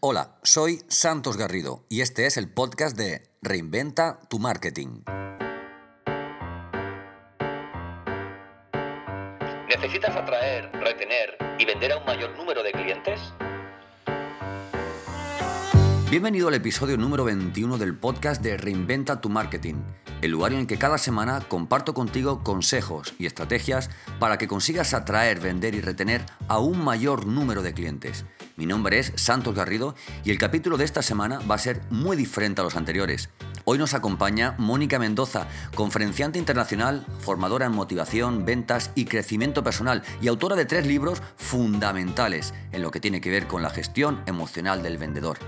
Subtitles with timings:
[0.00, 5.02] Hola, soy Santos Garrido y este es el podcast de Reinventa tu Marketing.
[9.68, 13.20] ¿Necesitas atraer, retener y vender a un mayor número de clientes?
[16.10, 19.76] Bienvenido al episodio número 21 del podcast de Reinventa tu Marketing,
[20.22, 24.92] el lugar en el que cada semana comparto contigo consejos y estrategias para que consigas
[24.92, 28.24] atraer, vender y retener a un mayor número de clientes.
[28.60, 32.14] Mi nombre es Santos Garrido y el capítulo de esta semana va a ser muy
[32.14, 33.30] diferente a los anteriores.
[33.64, 40.28] Hoy nos acompaña Mónica Mendoza, conferenciante internacional, formadora en motivación, ventas y crecimiento personal y
[40.28, 44.82] autora de tres libros fundamentales en lo que tiene que ver con la gestión emocional
[44.82, 45.38] del vendedor.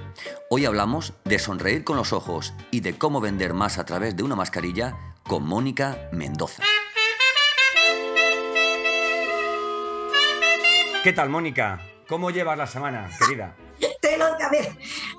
[0.48, 4.22] Hoy hablamos de sonreír con los ojos y de cómo vender más a través de
[4.22, 6.62] una mascarilla con Mónica Mendoza.
[11.04, 11.91] ¿Qué tal, Mónica?
[12.08, 13.54] ¿Cómo llevas la semana, querida?
[14.00, 14.68] Te lo, a ver,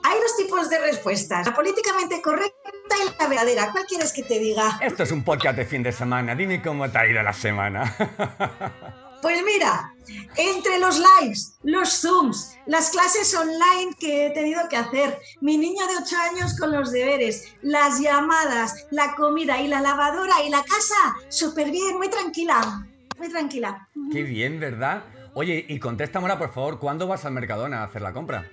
[0.03, 2.69] hay dos tipos de respuestas, la políticamente correcta
[3.01, 3.71] y la verdadera.
[3.71, 4.79] ¿Cuál quieres que te diga?
[4.81, 6.35] Esto es un podcast de fin de semana.
[6.35, 7.95] Dime cómo te ha ido la semana.
[9.23, 9.93] Pues mira,
[10.35, 15.87] entre los lives, los Zooms, las clases online que he tenido que hacer, mi niño
[15.87, 20.61] de 8 años con los deberes, las llamadas, la comida y la lavadora y la
[20.61, 22.85] casa, súper bien, muy tranquila,
[23.17, 23.87] muy tranquila.
[24.11, 25.05] Qué bien, ¿verdad?
[25.35, 28.49] Oye, y contéstame ahora, por favor, ¿cuándo vas al Mercadona a hacer la compra?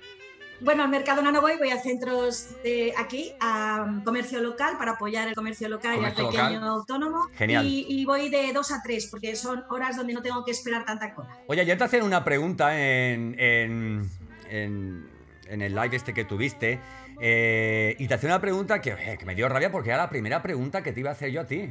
[0.61, 5.27] Bueno, al Mercadona no voy, voy a centros de aquí, a comercio local, para apoyar
[5.27, 6.63] el comercio local y al pequeño local.
[6.63, 7.27] autónomo.
[7.35, 7.65] Genial.
[7.65, 10.85] Y, y voy de 2 a 3, porque son horas donde no tengo que esperar
[10.85, 11.35] tanta cola.
[11.47, 14.09] Oye, ayer te hacían una pregunta en, en,
[14.49, 15.09] en-
[15.47, 16.79] en el live este que tuviste.
[17.19, 20.09] eh, y te hacía una pregunta que, eh, que me dio rabia porque era la
[20.09, 21.69] primera pregunta que te iba a hacer yo a ti.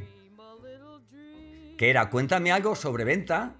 [1.77, 3.55] Que era, cuéntame algo sobre venta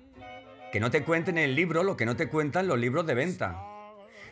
[0.71, 3.13] que no te cuenten en el libro lo que no te cuentan los libros de
[3.13, 3.67] venta.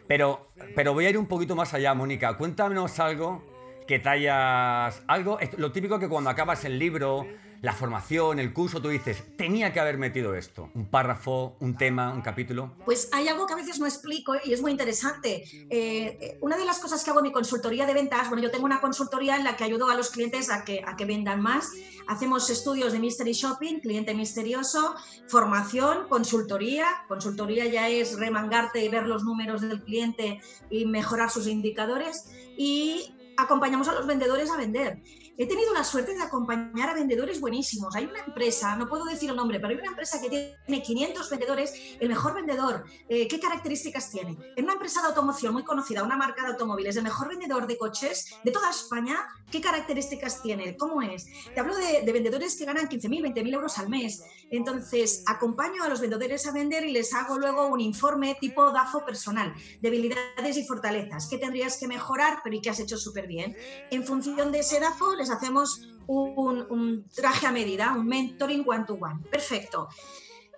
[0.07, 2.35] Pero, pero voy a ir un poquito más allá, Mónica.
[2.35, 3.43] Cuéntanos algo
[3.87, 5.03] que hayas...
[5.07, 7.27] Algo, lo típico que cuando acabas el libro,
[7.61, 10.69] la formación, el curso, tú dices, tenía que haber metido esto.
[10.73, 12.75] Un párrafo, un tema, un capítulo.
[12.85, 15.43] Pues hay algo que a veces no explico y es muy interesante.
[15.69, 18.65] Eh, una de las cosas que hago en mi consultoría de ventas, bueno, yo tengo
[18.65, 21.71] una consultoría en la que ayudo a los clientes a que, a que vendan más.
[22.07, 24.95] Hacemos estudios de mystery shopping, cliente misterioso,
[25.27, 26.87] formación, consultoría.
[27.07, 32.31] Consultoría ya es remangarte y ver los números del cliente y mejorar sus indicadores.
[32.57, 35.01] Y acompañamos a los vendedores a vender.
[35.41, 37.95] He tenido la suerte de acompañar a vendedores buenísimos.
[37.95, 41.29] Hay una empresa, no puedo decir el nombre, pero hay una empresa que tiene 500
[41.29, 42.83] vendedores, el mejor vendedor.
[43.07, 44.37] eh, ¿Qué características tiene?
[44.57, 47.77] En una empresa de automoción muy conocida, una marca de automóviles, el mejor vendedor de
[47.77, 49.15] coches de toda España,
[49.49, 50.75] ¿qué características tiene?
[50.75, 51.25] ¿Cómo es?
[51.53, 54.21] Te hablo de, de vendedores que ganan 15.000, 20.000 euros al mes.
[54.51, 59.05] Entonces, acompaño a los vendedores a vender y les hago luego un informe tipo DAFO
[59.05, 61.29] personal, debilidades y fortalezas.
[61.29, 63.55] ¿Qué tendrías que mejorar, pero y qué has hecho súper bien?
[63.89, 69.21] En función de ese DAFO, les hacemos un, un traje a medida, un mentoring one-to-one.
[69.29, 69.89] Perfecto.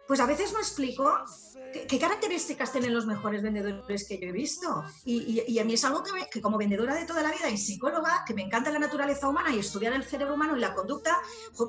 [0.08, 1.12] Pues a veces no explico
[1.72, 4.84] qué, características tienen los mejores vendedores que yo he visto.
[5.06, 8.24] Y, a mí es algo que, que como vendedora de toda la vida y psicóloga,
[8.26, 11.18] que me encanta la naturaleza humana y estudiar el cerebro humano y la conducta,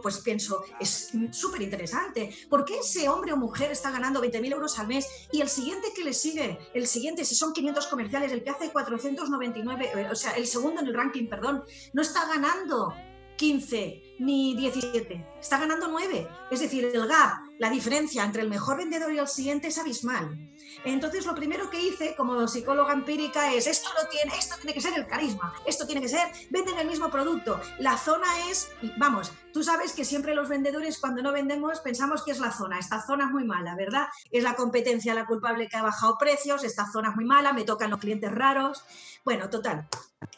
[0.02, 2.34] pues pienso, es súper interesante.
[2.48, 5.88] ¿Por qué ese hombre o mujer está ganando 20.000 euros al mes y el siguiente
[5.94, 10.14] que le sigue, el siguiente, si son 500 comerciales, el que hace 499, eh, o
[10.14, 12.94] sea, el segundo en el ranking, perdón, no está ganando
[13.37, 16.28] 15 ni 17, está ganando 9.
[16.50, 20.37] Es decir, el gap, la diferencia entre el mejor vendedor y el siguiente es abismal.
[20.84, 24.81] Entonces, lo primero que hice como psicóloga empírica es, esto lo tiene, esto tiene que
[24.81, 27.60] ser el carisma, esto tiene que ser, venden el mismo producto.
[27.78, 32.32] La zona es, vamos, tú sabes que siempre los vendedores cuando no vendemos pensamos que
[32.32, 34.06] es la zona, esta zona es muy mala, ¿verdad?
[34.31, 37.64] Es la competencia la culpable que ha bajado precios, esta zona es muy mala, me
[37.64, 38.84] tocan los clientes raros.
[39.25, 39.88] Bueno, total,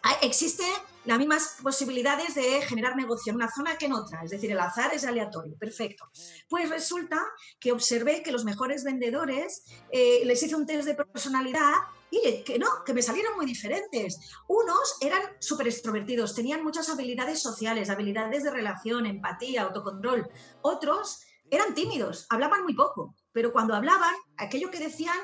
[0.03, 0.65] hay- existe
[1.05, 4.59] las mismas posibilidades de generar negocio en una zona que en otra, es decir, el
[4.61, 6.09] azar es aleatorio, perfecto.
[6.49, 7.21] Pues resulta
[7.61, 11.73] que observé que los mejores vendedores eh, les hice un test de personalidad
[12.11, 14.19] y que no, que me salieron muy diferentes.
[14.49, 20.27] Unos eran súper extrovertidos, tenían muchas habilidades sociales, habilidades de relación, empatía, autocontrol.
[20.63, 21.21] Otros
[21.51, 25.17] eran tímidos, hablaban muy poco, pero cuando hablaban, aquello que decían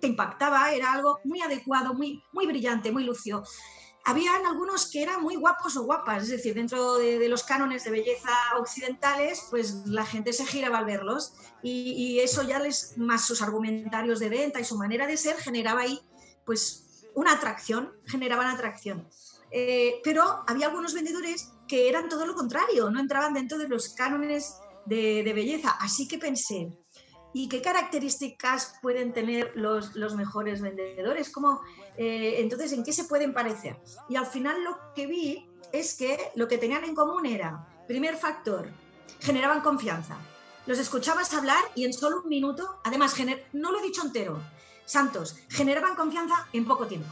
[0.00, 3.44] te impactaba, era algo muy adecuado, muy, muy brillante, muy lucio
[4.04, 7.90] habían algunos que eran muy guapos o guapas, es decir, dentro de, los cánones de
[7.90, 13.42] belleza occidentales, pues la gente se giraba al verlos y, eso ya les, más sus
[13.42, 16.00] argumentarios de venta y su manera de ser, generaba ahí
[16.46, 19.08] pues una atracción, generaban atracción.
[19.50, 23.90] Eh, pero había algunos vendedores que eran todo lo contrario, no entraban dentro de los
[23.90, 24.54] cánones
[24.86, 25.76] de belleza.
[25.80, 26.72] Así que pensé,
[27.32, 31.60] y qué características pueden tener los, los mejores vendedores, ¿Cómo,
[31.96, 33.76] eh, entonces en qué se pueden parecer.
[34.08, 38.16] Y al final lo que vi es que lo que tenían en común era, primer
[38.16, 38.68] factor,
[39.20, 40.16] generaban confianza.
[40.66, 43.14] Los escuchabas hablar y en solo un minuto, además,
[43.52, 44.40] no lo he dicho entero,
[44.84, 47.08] Santos, generaban confianza en poco tiempo.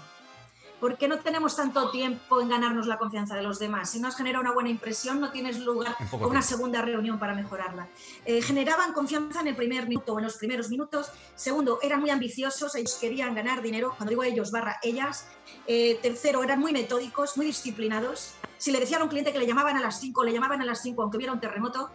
[0.80, 3.90] ¿Por qué no tenemos tanto tiempo en ganarnos la confianza de los demás?
[3.90, 7.34] Si no has genera una buena impresión, no tienes lugar o una segunda reunión para
[7.34, 7.88] mejorarla.
[8.24, 11.10] Eh, generaban confianza en el primer minuto o en los primeros minutos.
[11.34, 15.28] Segundo, eran muy ambiciosos, ellos querían ganar dinero, cuando digo ellos, barra ellas.
[15.66, 18.34] Eh, tercero, eran muy metódicos, muy disciplinados.
[18.58, 20.64] Si le decían a un cliente que le llamaban a las 5, le llamaban a
[20.64, 21.90] las 5 aunque hubiera un terremoto.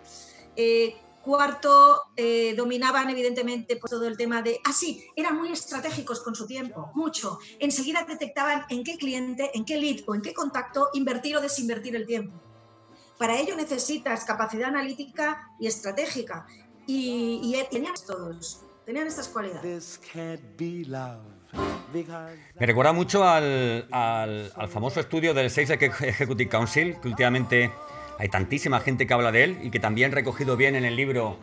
[0.56, 4.60] Eh, Cuarto, eh, dominaban evidentemente pues, todo el tema de...
[4.66, 7.40] Ah, sí, eran muy estratégicos con su tiempo, mucho.
[7.60, 11.96] Enseguida detectaban en qué cliente, en qué lead o en qué contacto invertir o desinvertir
[11.96, 12.42] el tiempo.
[13.20, 16.48] Para ello necesitas capacidad analítica y estratégica.
[16.88, 20.00] Y, tenían todos, tenían estas cualidades.
[22.60, 27.72] Me recuerda mucho al, al, al famoso estudio del Sales Executive Council, que últimamente
[28.22, 31.40] hay tantísima gente que habla de él y que también recogido bien en el libro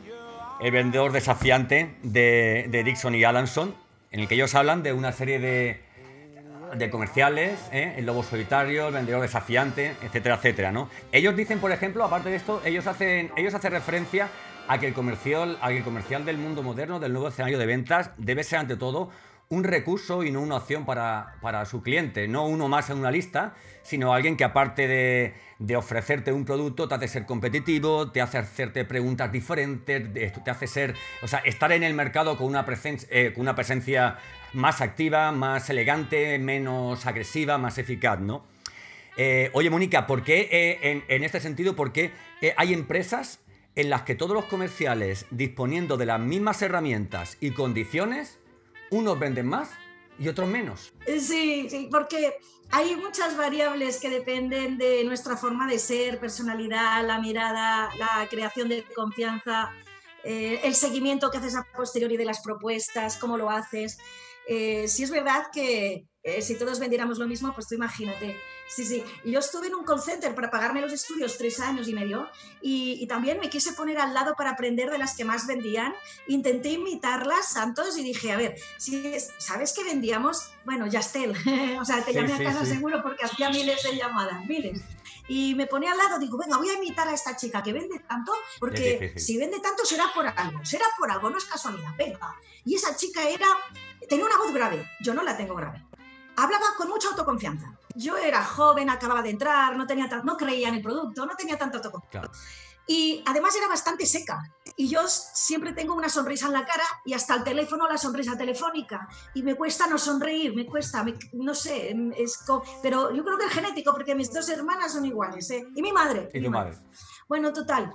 [0.60, 3.74] El vendedor desafiante de, Dixon y Alanson,
[4.12, 7.94] en el que ellos hablan de una serie de, comerciales, ¿eh?
[7.96, 10.88] el lobo solitario, el vendedor desafiante, etcétera, etcétera, ¿no?
[11.10, 14.28] Ellos dicen, por ejemplo, aparte de esto, ellos hacen, ellos hacen referencia
[14.68, 18.44] a que, el comercial, a comercial del mundo moderno, del nuevo escenario de ventas, debe
[18.44, 19.10] ser ante todo
[19.48, 23.10] un recurso y no una opción para, para, su cliente, no uno más en una
[23.10, 23.54] lista,
[23.88, 28.36] sino alguien que aparte de, de, ofrecerte un producto te hace ser competitivo, te hace
[28.36, 33.08] hacerte preguntas diferentes, te hace ser, o sea, estar en el mercado con una, presencia,
[33.10, 34.18] eh, con una presencia
[34.52, 38.44] más activa, más elegante, menos agresiva, más eficaz, ¿no?
[39.16, 42.12] Eh, oye, Mónica, ¿por qué eh, en, en, este sentido, por qué
[42.58, 43.40] hay empresas
[43.74, 48.38] en las que todos los comerciales, disponiendo de las mismas herramientas y condiciones,
[48.90, 49.70] unos venden más
[50.18, 50.92] y otros menos.
[51.06, 52.34] Sí, sí, porque
[52.70, 58.68] hay muchas variables que dependen de nuestra forma de ser, personalidad, la mirada, la creación
[58.68, 59.70] de confianza,
[60.24, 63.98] eh, el seguimiento que haces a posteriori de las propuestas, cómo lo haces.
[64.48, 68.36] Eh, si es verdad que eh, si todos vendiéramos lo mismo, pues tú imagínate.
[68.68, 69.02] Sí, sí.
[69.24, 72.28] Yo estuve en un call center para pagarme los estudios tres años y medio
[72.60, 75.94] y, también me quise poner al lado para aprender de las que más vendían.
[76.26, 80.50] Intenté imitarlas, Santos, y dije, a ver, si ¿sabes qué vendíamos?
[80.64, 81.30] Bueno, Yastel.
[81.80, 84.82] o sea, te llamé a casa seguro porque hacía miles de llamadas, miles.
[85.28, 87.98] Y me ponía al lado, digo, venga, voy a imitar a esta chica que vende
[88.00, 92.34] tanto, porque si vende tanto será por algo, será por algo, no es casualidad, venga.
[92.64, 93.46] Y esa chica era,
[94.08, 95.84] tenía una voz grave, yo no la tengo grave
[96.38, 97.72] hablaba con mucha autoconfianza.
[97.94, 101.58] Yo era joven, acababa de entrar, no, tenía no creía en el producto, no tenía
[101.58, 102.30] tanta autoconfianza.
[102.88, 104.42] Y además era bastante seca.
[104.76, 108.36] Y yo siempre tengo una sonrisa en la cara y hasta el teléfono la sonrisa
[108.36, 109.06] telefónica.
[109.34, 111.04] Y me cuesta no sonreír, me cuesta,
[111.34, 112.44] no sé, es
[112.82, 115.50] pero yo creo que es genético porque mis dos hermanas son iguales.
[115.50, 115.66] ¿eh?
[115.74, 116.30] Y mi madre.
[116.32, 116.78] Y, tu madre.
[117.28, 117.92] Bueno, total.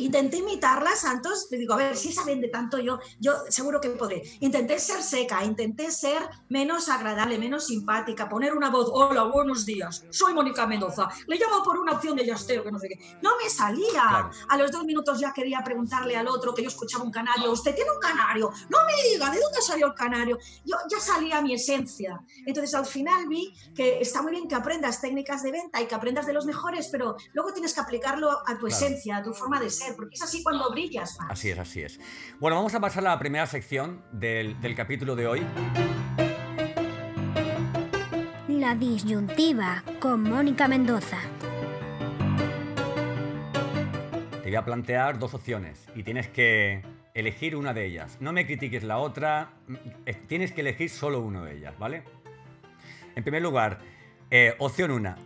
[0.00, 3.90] Intenté imitarla, Santos, le digo, a ver, si esa vende tanto, yo, yo seguro que
[3.90, 4.22] podré.
[4.38, 10.04] Intenté ser seca, intenté ser menos agradable, menos simpática, poner una voz, hola, buenos días,
[10.10, 13.18] soy Mónica Mendoza, le llamo por una opción de yasteo, que no sé qué.
[13.22, 14.30] No me salía.
[14.48, 17.74] A los dos minutos ya quería preguntarle al otro que yo escuchaba un canario, ¿usted
[17.74, 18.52] tiene un canario?
[18.68, 20.38] No me diga, ¿de dónde salió el canario?
[20.64, 22.24] Yo ya salía mi esencia.
[22.46, 25.94] Entonces al final vi que está muy bien que aprendas técnicas de venta y que
[25.96, 29.58] aprendas de los mejores, pero luego tienes que aplicarlo a tu esencia, a tu forma
[29.58, 32.00] de ser porque es así cuando brillas Así es, así es.
[32.40, 35.46] Bueno, vamos a pasar a la primera sección del, capítulo de hoy.
[38.48, 41.18] La disyuntiva con Mónica Mendoza.
[44.42, 46.82] Te voy a plantear dos opciones y tienes que
[47.14, 48.18] elegir una de ellas.
[48.20, 49.52] No me critiques la otra,
[50.26, 52.04] tienes que elegir solo una de ellas, ¿vale?
[53.14, 53.80] En primer lugar,
[54.30, 55.16] eh, opción una.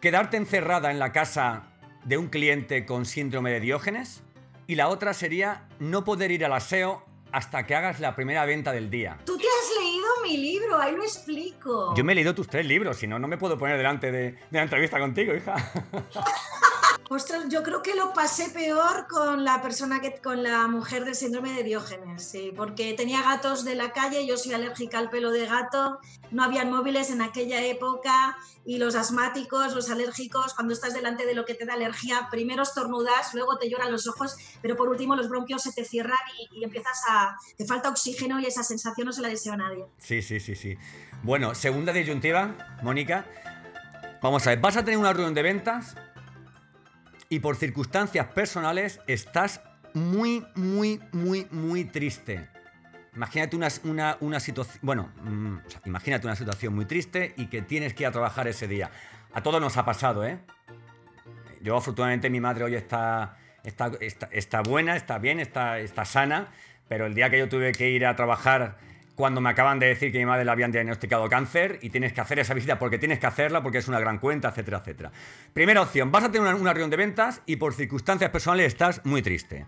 [0.00, 1.75] Quedarte encerrada en la casa
[2.06, 4.22] de un cliente con síndrome de Diógenes
[4.68, 8.72] y la otra sería no poder ir al aseo hasta que hagas la primera venta
[8.72, 9.18] del día.
[9.26, 11.94] Tú te has leído mi libro, ahí lo explico.
[11.96, 14.32] Yo me he leído tus tres libros, si no, no me puedo poner delante de,
[14.32, 15.54] de la entrevista contigo, hija.
[17.08, 21.14] Ostras, yo creo que lo pasé peor con la persona que, con la mujer del
[21.14, 25.30] síndrome de Diógenes, sí, porque tenía gatos de la calle, yo soy alérgica al pelo
[25.30, 26.00] de gato,
[26.32, 31.34] no habían móviles en aquella época y los asmáticos, los alérgicos, cuando estás delante de
[31.34, 35.14] lo que te da alergia, primero estornudas, luego te lloran los ojos, pero por último
[35.14, 36.18] los bronquios se te cierran
[36.50, 37.36] y, empiezas a...
[37.56, 39.86] te falta oxígeno y esa sensación no se la deseo a nadie.
[39.98, 40.76] Sí, sí, sí, sí.
[41.22, 43.26] Bueno, segunda disyuntiva, Mónica.
[44.20, 45.94] Vamos a ver, vas a tener una reunión de ventas
[47.28, 49.60] y por circunstancias personales estás
[49.94, 52.48] muy, muy, muy, muy triste.
[53.14, 55.56] Imagínate una, una- una situación, bueno, mm,
[55.86, 58.90] imagínate una situación muy triste y que tienes que ir a trabajar ese día.
[59.32, 60.38] A todos nos ha pasado, ¿eh?
[61.62, 66.48] Yo afortunadamente mi madre hoy está, está, está, está buena, está bien, está, está sana,
[66.88, 68.76] pero el día que yo tuve que ir a trabajar
[69.16, 72.20] cuando me acaban de decir que mi madre le habían diagnosticado cáncer y tienes que
[72.20, 75.10] hacer esa visita porque tienes que hacerla porque es una gran cuenta, etcétera, etcétera.
[75.54, 79.22] Primera opción, vas a tener una, reunión de ventas y por circunstancias personales estás muy
[79.22, 79.66] triste.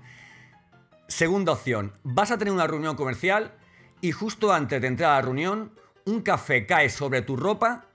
[1.08, 3.54] Segunda opción, vas a tener una reunión comercial
[4.02, 5.72] y justo antes de entrar a la reunión,
[6.04, 7.86] un café cae sobre tu ropa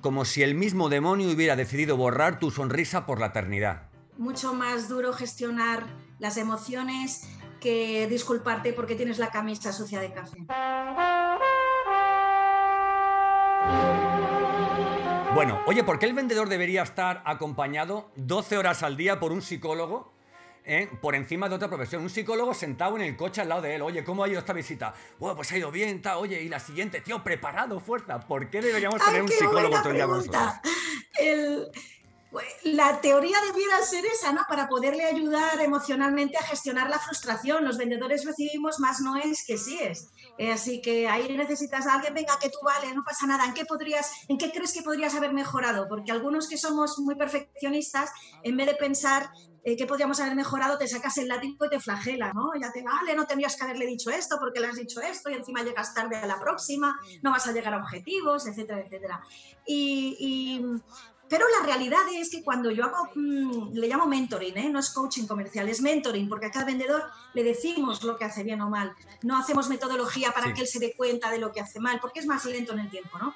[0.00, 3.82] como si el mismo demonio hubiera decidido borrar tu sonrisa por la eternidad.
[4.18, 5.86] Mucho más duro gestionar
[6.18, 7.28] las emociones
[7.60, 10.38] que disculparte porque tienes la camisa sucia de café.
[15.34, 19.42] Bueno, oye, ¿por qué el vendedor debería estar acompañado 12 horas al día por un
[19.42, 20.14] psicólogo?
[20.68, 23.76] eh, por encima de otra profesión, un psicólogo sentado en el coche al lado de
[23.76, 23.82] él.
[23.82, 24.92] Oye, ¿cómo ha ido esta visita?
[25.16, 28.18] Bueno, pues ha ido bien, ta, oye, y la siguiente, tío, preparado, fuerza.
[28.18, 30.42] ¿Por qué deberíamos ¡Ay, tener un psicólogo todo el día con nosotros?
[31.20, 31.68] El-
[32.64, 34.42] la teoría debiera ser esa, ¿no?
[34.48, 37.64] Para poderle ayudar emocionalmente a gestionar la frustración.
[37.64, 40.10] Los vendedores recibimos más noes que síes.
[40.36, 43.44] Eh, así que ahí necesitas a alguien, venga, que tú vale, no pasa nada.
[43.46, 45.86] ¿En qué podrías, en qué crees que podrías haber mejorado?
[45.88, 48.10] Porque algunos que somos muy perfeccionistas,
[48.42, 49.30] en vez de pensar
[49.62, 52.50] eh, qué podríamos haber mejorado, te sacas el látigo y te flagela, ¿no?
[52.60, 55.34] Ya te vale, no tendrías que haberle dicho esto porque le has dicho esto y
[55.34, 59.20] encima llegas tarde a la próxima, no vas a llegar a objetivos, etcétera, etcétera.
[59.64, 60.62] Y, y-
[61.28, 64.68] pero la realidad es que cuando yo hago, mm, le llamo mentoring, ¿eh?
[64.70, 67.02] no es coaching comercial, es mentoring, porque a cada vendedor
[67.34, 68.94] le decimos lo que hace bien o mal.
[69.22, 70.54] No hacemos metodología para Sí.
[70.54, 72.80] que él se dé cuenta de lo que hace mal, porque es más lento en
[72.80, 73.34] el tiempo, ¿no?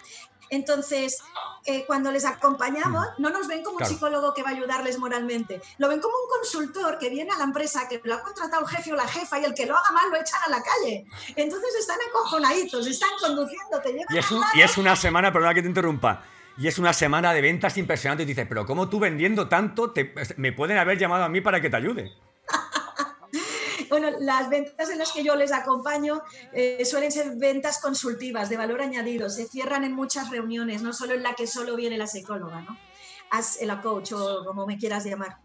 [0.53, 1.19] Entonces,
[1.65, 3.89] eh, cuando les acompañamos, no nos ven como Claro.
[3.91, 7.39] un psicólogo que va a ayudarles moralmente, lo ven como un consultor que viene a
[7.39, 9.77] la empresa, que lo ha contratado el jefe o la jefa y el que lo
[9.77, 11.07] haga mal lo echan a la calle.
[11.37, 15.55] Entonces están acojonaditos, están conduciendo, te llevan Y es, un- y es una semana, perdona
[15.55, 16.21] que te interrumpa,
[16.61, 18.23] y es una semana de ventas impresionante.
[18.23, 21.61] Y dices, pero ¿cómo tú vendiendo tanto te- me pueden haber llamado a mí para
[21.61, 22.13] que te ayude?
[23.89, 28.57] Bueno, las ventas en las que yo les acompaño eh, suelen ser ventas consultivas de
[28.57, 29.29] valor añadido.
[29.29, 32.79] Se cierran en muchas reuniones, no solo en la que solo viene la psicóloga, ¿no?
[33.31, 35.39] As, la coach o como me quieras llamar.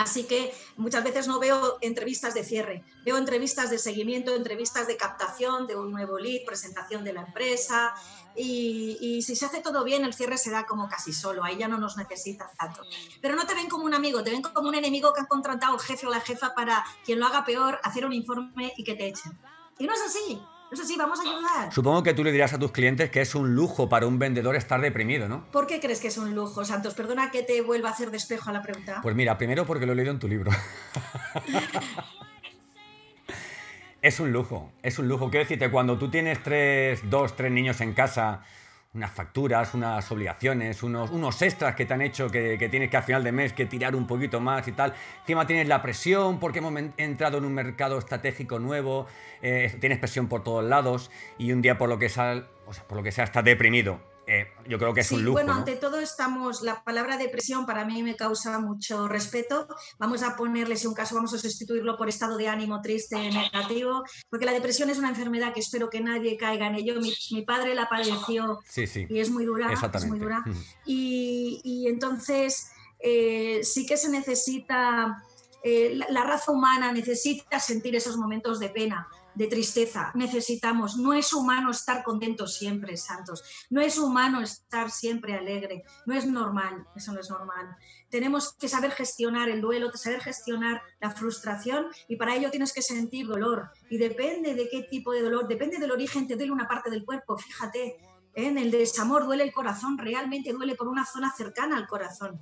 [0.00, 4.96] Así que muchas veces no veo entrevistas de cierre, veo entrevistas de seguimiento, entrevistas de
[4.96, 7.92] captación de un nuevo lead, presentación de la empresa
[8.34, 11.68] y, si se hace todo bien el cierre se da como casi solo, ahí ya
[11.68, 12.80] no nos necesitan tanto.
[13.20, 15.74] Pero no te ven como un amigo, te ven como un enemigo que han contratado
[15.74, 18.94] el jefe o la jefa para quien lo haga peor, hacer un informe y que
[18.94, 19.38] te echen.
[19.78, 20.40] Y no es así,
[20.70, 21.72] no es así, vamos a ayudar.
[21.72, 24.54] Supongo que tú le dirás a tus clientes que es un lujo para un vendedor
[24.54, 25.44] estar deprimido, ¿no?
[25.50, 26.94] ¿Por qué crees que es un lujo, Santos?
[26.94, 29.00] Perdona que te vuelva a hacer despejo a la pregunta.
[29.02, 30.52] Pues mira, primero porque lo he leído en tu libro.
[34.02, 35.28] es un lujo, es un lujo.
[35.28, 38.44] Quiero decirte, cuando tú tienes tres, dos, tres niños en casa,
[38.92, 42.96] unas facturas, unas obligaciones, unos, unos extras que te han hecho que, que tienes que
[42.96, 44.94] a final de mes que tirar un poquito más y tal.
[45.20, 49.06] Encima tienes la presión porque hemos entrado en un mercado estratégico nuevo,
[49.42, 52.84] eh, tienes presión por todos lados y un día por lo que sea, o sea,
[52.84, 54.09] por lo que sea estás deprimido.
[54.32, 55.32] Eh, yo creo que es Sí, un lujo.
[55.32, 55.58] bueno, ¿no?
[55.58, 59.66] ante todo estamos, la palabra depresión para mí me causa mucho respeto.
[59.98, 64.04] Vamos a ponerle, si un caso, vamos a sustituirlo por estado de ánimo triste, negativo,
[64.28, 67.00] porque la depresión es una enfermedad que espero que nadie caiga en ello.
[67.00, 69.04] Mi, mi padre la padeció Sí, sí.
[69.08, 70.44] y es muy dura, es muy dura.
[70.86, 72.70] Y, y entonces
[73.00, 75.24] eh, sí que se necesita,
[75.64, 80.10] eh, la, la raza humana necesita sentir esos momentos de pena, de tristeza.
[80.14, 83.42] Necesitamos, no es humano estar contento siempre, Santos.
[83.70, 85.84] No es humano estar siempre alegre.
[86.06, 87.76] No es normal, eso no es normal.
[88.08, 92.82] Tenemos que saber gestionar el duelo, saber gestionar la frustración y para ello tienes que
[92.82, 93.70] sentir dolor.
[93.88, 97.04] Y depende de qué tipo de dolor, depende del origen, te duele una parte del
[97.04, 97.96] cuerpo, fíjate.
[98.34, 102.40] En el desamor duele el corazón, realmente duele por una zona cercana al corazón.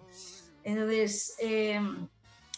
[0.63, 1.81] Entonces, eh,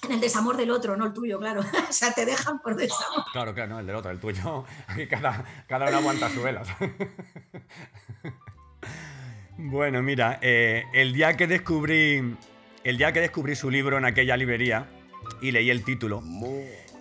[0.04, 1.60] en el desamor del otro, no el tuyo, claro.
[1.88, 3.24] o sea, te dejan por desamor.
[3.32, 4.64] Claro, claro, no, el del otro, el tuyo.
[4.86, 6.62] Aquí cada, cada uno aguanta su vela.
[9.58, 12.36] bueno, mira, eh, el día que descubrí.
[12.82, 14.88] El día que descubrí su libro en aquella librería
[15.42, 16.22] y leí el título,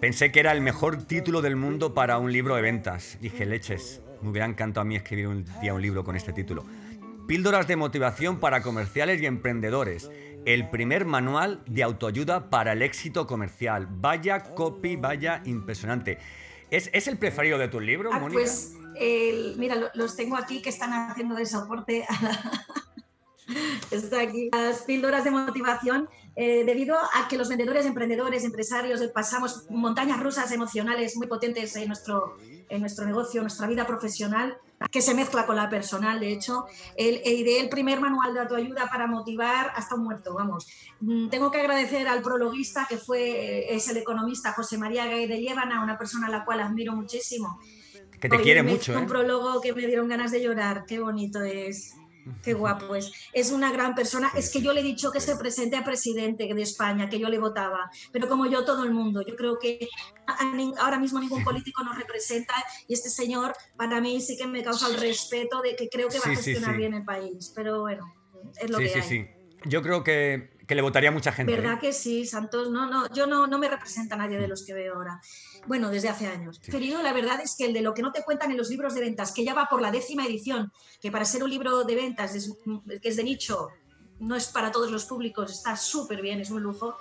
[0.02, 3.18] pensé que era el mejor título del mundo para un libro de ventas.
[3.22, 6.66] Dije, leches, me hubiera encantado a mí escribir un día un libro con este título.
[7.30, 10.12] Píldoras de motivación para comerciales y emprendedores.
[10.46, 13.88] El primer manual de autoayuda para el éxito comercial.
[13.90, 16.18] Vaya copy, vaya impresionante.
[16.72, 18.42] ¿Es, es el preferido de tus libros, Ah, Mónica?
[18.42, 18.76] pues,
[19.58, 22.66] mira, lo- los tengo aquí que están haciendo de soporte a la,
[23.92, 24.50] está aquí.
[24.52, 30.20] Las píldoras de motivación, eh, debido a que los vendedores, emprendedores, empresarios eh, pasamos montañas
[30.22, 32.38] rusas emocionales muy potentes en nuestro,
[32.70, 34.58] en nuestro negocio, nuestra vida profesional,
[34.92, 36.66] que se mezcla con la personal, de hecho.
[36.96, 40.68] El, ideé el primer manual de autoayuda para motivar hasta un muerto, vamos.
[41.02, 45.42] Mm, tengo que agradecer al prologuista, que fue, es el economista José María Gay de
[45.42, 47.60] Llévana, una persona a la cual admiro muchísimo.
[48.20, 48.94] Que te quiere mucho.
[48.98, 49.08] Un ¿eh?
[49.08, 51.96] prólogo que me dieron ganas de llorar, qué bonito es.
[52.44, 53.12] Qué guapo es.
[53.34, 54.32] Es una gran persona.
[54.36, 57.30] es que yo le he dicho que se presente a presidente de España, que yo
[57.30, 57.90] le votaba.
[58.12, 59.22] Pero como yo, todo el mundo.
[59.22, 59.88] Yo creo que
[60.80, 62.54] ahora mismo ningún político nos representa
[62.88, 66.20] y este señor para mí sí que me causa el respeto de que creo que
[66.20, 67.52] va a gestionar bien el país.
[67.56, 68.14] Pero bueno,
[68.62, 69.02] es lo que hay.
[69.02, 69.26] Sí, sí,
[69.66, 71.52] Yo creo que, que, le votaría mucha gente.
[71.52, 71.80] ¿Verdad ¿eh?
[71.82, 72.70] que sí, Santos?
[72.70, 75.20] No, no, yo no, no me representa nadie de los que veo ahora
[75.66, 76.60] bueno, desde hace años.
[76.60, 78.94] Preferido, la verdad es que el de lo que no te cuentan en los libros
[78.96, 80.72] de ventas, que ya va por la décima edición,
[81.02, 82.34] que para ser un libro de ventas
[83.02, 83.70] que es de nicho,
[84.20, 86.98] no es para todos los públicos, está súper bien, es un lujo.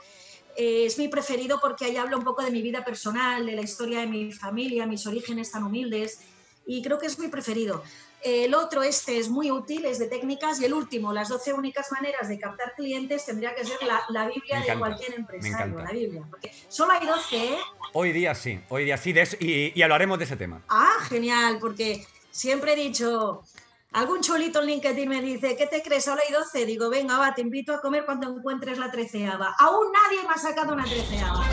[0.56, 3.62] Eh, es mi preferido porque ahí habla un poco de mi vida personal, de la
[3.62, 6.20] historia de mi familia, mis orígenes tan humildes,
[6.66, 7.82] y creo que es mi preferido.
[8.22, 10.60] El otro, este es muy útil, es de técnicas.
[10.60, 14.60] Y el último, las 12 únicas maneras de captar clientes, tendría que ser la, Biblia
[14.60, 15.78] de cualquier empresario.
[15.78, 16.22] La Biblia.
[16.28, 17.58] Porque solo hay 12, ¿eh?
[17.92, 20.62] Hoy día sí, hoy día sí, y, hablaremos de ese tema.
[20.68, 23.44] Ah, genial, porque siempre he dicho,
[23.92, 26.04] algún cholito en LinkedIn me dice, ¿qué te crees?
[26.04, 26.66] Solo hay 12.
[26.66, 29.54] Digo, venga, va, te invito a comer cuando encuentres la treceava.
[29.58, 31.46] Aún nadie me ha sacado una treceava.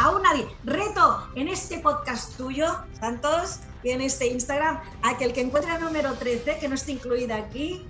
[0.00, 0.46] Aún nadie.
[0.64, 2.66] Reto en este podcast tuyo,
[2.98, 6.74] Santos, y en este Instagram, a que el que encuentre el número 13, que no
[6.74, 7.86] esté incluida aquí,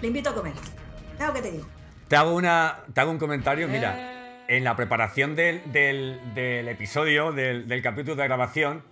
[0.00, 0.54] le invito a comer.
[1.18, 1.66] ¿Sabes que te digo?
[2.08, 5.62] Te hago, una, te hago un comentario, mira, en la preparación del,
[6.36, 8.84] episodio, del, del capítulo de grabación,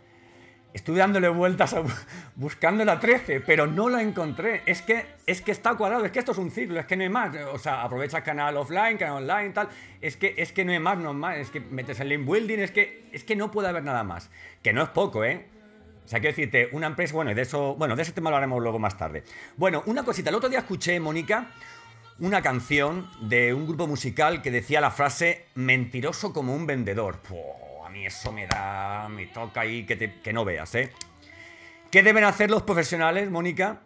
[0.75, 1.77] Estuve dándole vueltas
[2.35, 4.63] buscando la 13, pero no la encontré.
[4.67, 7.05] Es que, es que está cuadrado, es que esto es un ciclo, es que no
[7.05, 7.35] hay más.
[7.53, 9.69] O sea, aprovecha canal offline, canal online, tal.
[10.01, 11.37] Es que, es que no hay más, no hay más.
[11.39, 14.31] Es que metes el link building, es que, es que no puede haber nada más.
[14.63, 15.47] Que no es poco, ¿eh?
[16.05, 18.61] O sea, quiero decirte, una empresa, bueno, de eso, bueno, de ese tema lo haremos
[18.61, 19.23] luego más tarde.
[19.57, 21.53] Bueno, una cosita, el otro día escuché, Mónica,
[22.19, 27.21] una canción de un grupo musical que decía la frase mentiroso como un vendedor
[28.07, 30.93] eso me da, me toca ahí que, que no veas, ¿eh?
[31.91, 33.81] ¿Qué deben hacer los profesionales, Mónica?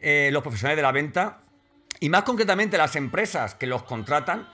[0.00, 1.42] Eh, los profesionales de la venta
[1.98, 4.48] y más concretamente las empresas que los contratan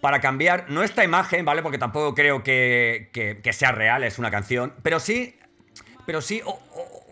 [0.00, 1.62] para cambiar nuestra imagen, ¿vale?
[1.62, 5.36] Porque tampoco creo que, que, sea real, es una canción, pero sí,
[6.06, 6.40] pero sí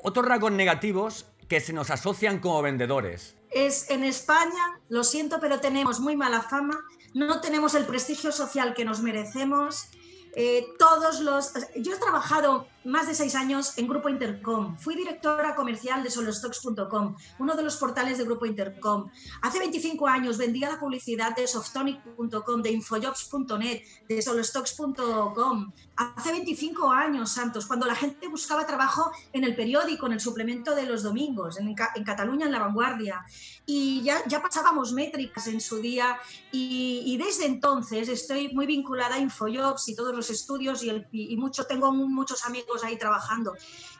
[0.03, 3.37] otros rasgos negativos que se nos asocian como vendedores.
[3.51, 6.81] Es en España, lo siento, pero tenemos muy mala fama,
[7.13, 9.89] no tenemos el prestigio social que nos merecemos
[10.37, 11.53] eh, todos los...
[11.77, 14.77] Yo he trabajado más de seis años en Grupo Intercom.
[14.79, 19.11] Fui directora comercial de solostocks.com, uno de los portales de Grupo Intercom.
[19.42, 25.73] Hace 25 años vendía la publicidad de softonic.com, de infojobs.net, de solostocks.com.
[25.97, 30.75] Hace 25 años, Santos, cuando la gente buscaba trabajo en el periódico, en el suplemento
[30.75, 33.25] de los domingos, en, Cataluña, en La Vanguardia.
[33.64, 36.18] Y ya, ya pasábamos métricas en su día
[36.53, 41.07] y, y, desde entonces estoy muy vinculada a Infojobs y todos los estudios y, el,
[41.12, 43.55] y mucho, tengo muchos amigos ahí trabajando.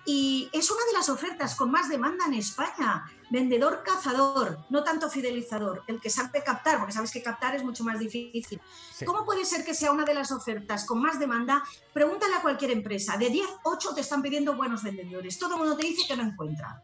[0.07, 3.05] Y es una de las ofertas con más demanda en España.
[3.31, 7.85] Vendedor cazador, no tanto fidelizador, el que sabe captar, porque sabes que captar es mucho
[7.85, 8.61] más difícil.
[9.07, 11.63] ¿Cómo puede ser que sea una de las ofertas con más demanda?
[11.93, 13.17] Pregúntale a cualquier empresa.
[13.17, 15.39] De 10, 8 te están pidiendo buenos vendedores.
[15.39, 16.83] Todo el mundo te dice que no encuentra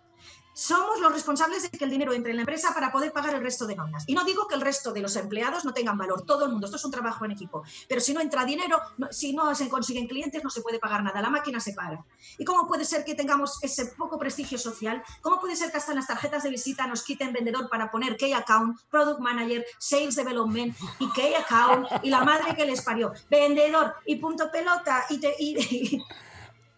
[0.61, 3.42] somos los responsables de que el dinero entre en la empresa para poder pagar el
[3.42, 4.05] resto de nóminas.
[4.07, 6.66] Y no digo que el resto de los empleados no tengan valor, todo el mundo,
[6.66, 8.79] esto es un trabajo en equipo, pero si no entra dinero,
[9.11, 12.05] si no se consiguen clientes, no se puede pagar nada, la máquina se para.
[12.37, 15.03] ¿Y cómo puede ser que tengamos ese poco prestigio social?
[15.23, 18.16] ¿Cómo puede ser que hasta en las tarjetas de visita nos quiten vendedor para poner
[18.18, 23.12] key account, product manager, sales development y key account y la madre que les parió?
[23.31, 26.05] Vendedor y punto pelota y, te, y y,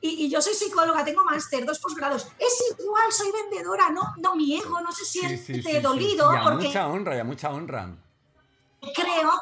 [0.02, 2.28] yo soy psicóloga, tengo máster, dos posgrados.
[2.38, 6.32] Es igual, soy vendedora, no, no mi ego no se siente dolido.
[6.32, 7.88] Y a mucha honra, y a mucha honra.
[8.94, 9.32] Creo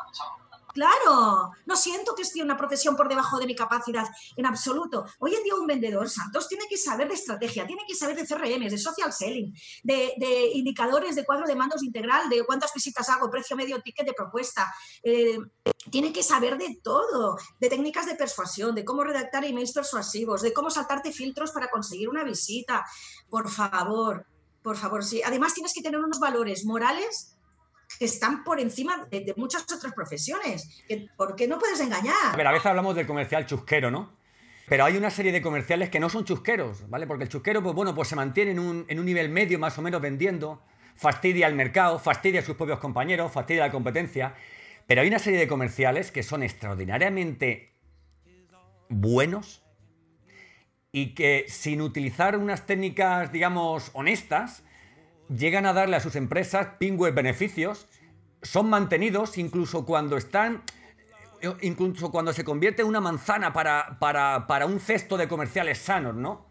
[0.73, 4.07] Claro, no siento que esté una profesión por debajo de mi capacidad
[4.37, 5.05] en absoluto.
[5.19, 8.27] Hoy en día un vendedor, Santos, tiene que saber de estrategia, tiene que saber de
[8.27, 9.53] CRM, de social selling,
[9.83, 14.13] de, indicadores de cuadro de mandos integral, de cuántas visitas hago, precio medio, ticket de
[14.13, 14.73] propuesta.
[15.03, 15.39] Eh,
[15.91, 20.53] tiene que saber de todo, de técnicas de persuasión, de cómo redactar emails persuasivos, de
[20.53, 22.85] cómo saltarte filtros para conseguir una visita.
[23.29, 24.27] Por favor,
[24.63, 25.23] por favor, sí.
[25.25, 27.37] Además tienes que tener unos valores morales
[27.99, 30.83] que están por encima de, muchas otras profesiones.
[31.17, 32.15] ¿Por qué no puedes engañar?
[32.35, 34.19] A a veces hablamos del comercial chusquero, ¿no?
[34.69, 37.07] Pero hay una serie de comerciales que no son chusqueros, ¿vale?
[37.07, 39.77] Porque el chusquero, pues bueno, pues se mantiene en un, en un nivel medio más
[39.79, 40.63] o menos vendiendo,
[40.95, 44.35] fastidia al mercado, fastidia a sus propios compañeros, fastidia a la competencia.
[44.87, 47.75] Pero hay una serie de comerciales que son extraordinariamente
[48.89, 49.63] buenos
[50.93, 54.65] y que sin utilizar unas técnicas, digamos, honestas,
[55.35, 57.87] llegan a darle a sus empresas pingües beneficios,
[58.43, 60.63] son mantenidos incluso cuando están,
[61.61, 66.15] incluso cuando se convierte en una manzana para, para, para un cesto de comerciales sanos,
[66.15, 66.49] ¿no?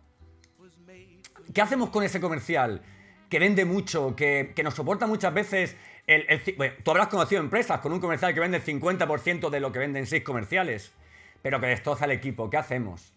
[1.53, 2.81] ¿Qué hacemos con ese comercial
[3.27, 5.75] que vende mucho, que, que nos soporta muchas veces
[6.09, 6.41] el,
[6.83, 10.07] tú habrás conocido empresas con un comercial que vende el 50% de lo que venden
[10.07, 10.91] seis comerciales,
[11.41, 12.49] pero que destroza el equipo.
[12.49, 13.13] ¿Qué hacemos?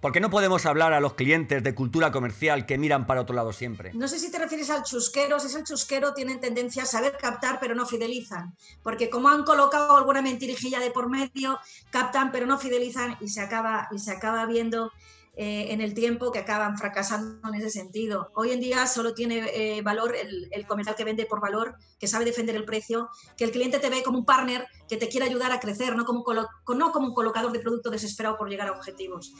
[0.00, 3.34] ¿Por qué no podemos hablar a los clientes de cultura comercial que miran para otro
[3.34, 3.92] lado siempre?
[3.94, 7.16] No sé si te refieres al chusquero, si es el chusquero, tienen tendencia a saber
[7.20, 8.54] captar, pero no fidelizan.
[8.84, 11.58] Porque como han colocado alguna mentirijilla de por medio,
[11.90, 14.92] captan, pero no fidelizan y se acaba, y se acaba viendo
[15.34, 18.30] eh, en el tiempo que acaban fracasando en ese sentido.
[18.36, 22.24] Hoy en día solo tiene eh, valor el, comercial que vende por valor, que sabe
[22.24, 25.50] defender el precio, que el cliente te ve como un partner que te quiere ayudar
[25.50, 29.32] a crecer, no como no como un colocador de producto desesperado por llegar a objetivos.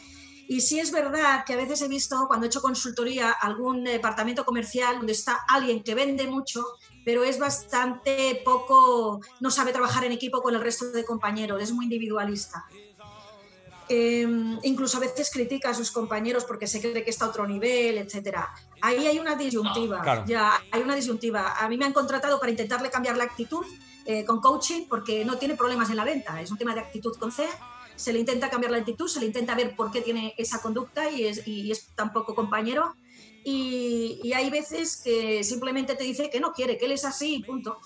[0.50, 4.46] Y sí es verdad que a veces he visto, cuando he hecho consultoría, algún departamento
[4.46, 6.64] comercial donde está alguien que vende mucho,
[7.04, 11.70] pero es bastante poco, no sabe trabajar en equipo con el resto de compañeros, es
[11.70, 12.64] muy individualista.
[13.90, 14.26] Eh,
[14.62, 17.98] incluso a veces critica a sus compañeros porque se cree que está a otro nivel,
[17.98, 18.48] etcétera.
[18.80, 20.24] Ahí hay una disyuntiva, Claro.
[20.26, 21.56] ya hay una disyuntiva.
[21.58, 23.64] A mí me han contratado para intentarle cambiar la actitud
[24.06, 27.14] eh, con coaching porque no tiene problemas en la venta, es un tema de actitud
[27.18, 27.46] con C.
[27.98, 31.10] Se le intenta cambiar la actitud, se le intenta ver por qué tiene esa conducta
[31.10, 32.94] y es, y es tan poco compañero.
[33.44, 37.78] Y, hay veces que simplemente te dice que no quiere, que él es así punto.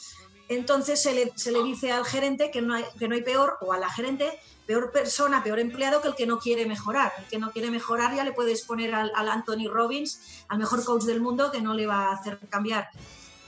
[0.48, 3.57] Entonces se le, se le dice al gerente que no, hay, que no hay peor,
[3.61, 7.12] o a la gerente, peor persona, peor empleado que el que no quiere mejorar.
[7.18, 10.85] El que no quiere mejorar ya le puedes poner al, al Anthony Robbins, al mejor
[10.85, 12.90] coach del mundo, que no le va a hacer cambiar.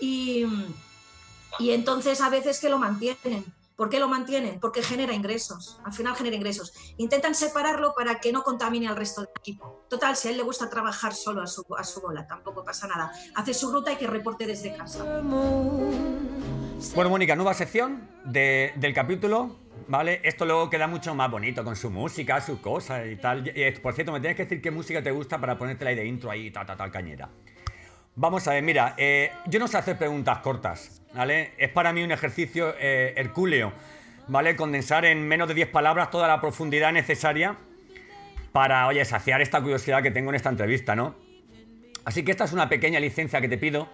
[0.00, 0.46] Y,
[1.58, 3.44] y entonces a veces que lo mantienen.
[3.76, 4.60] ¿Por qué lo mantienen?
[4.60, 5.80] Porque genera ingresos.
[5.84, 6.72] Al final genera ingresos.
[6.96, 9.84] Intentan separarlo para que no contamine al resto del equipo.
[9.90, 12.86] Total, si a él le gusta trabajar solo a su, a su bola, tampoco pasa
[12.86, 13.10] nada.
[13.34, 15.02] Hace su ruta y que reporte desde casa.
[16.94, 19.56] Bueno, Mónica, nueva sección de- del capítulo,
[19.88, 20.20] ¿vale?
[20.22, 23.44] Esto luego queda mucho más bonito con su música, su cosa y tal.
[23.48, 25.96] Y, eh, por cierto, me tienes que decir qué música te gusta para ponértela ahí
[25.96, 27.28] de intro ahí, ta, ta, tal cañera.
[28.16, 32.10] Vamos a ver, mira, eh, yo no sé hacer preguntas cortas, Es para mí un
[32.10, 33.72] ejercicio eh, hercúleo,
[34.26, 34.56] ¿vale?
[34.56, 37.56] Condensar en menos de 10 palabras toda la profundidad necesaria
[38.50, 41.14] para, oye, saciar esta curiosidad que tengo en esta entrevista, ¿no?
[42.04, 43.88] Así que esta es una pequeña licencia que te pido,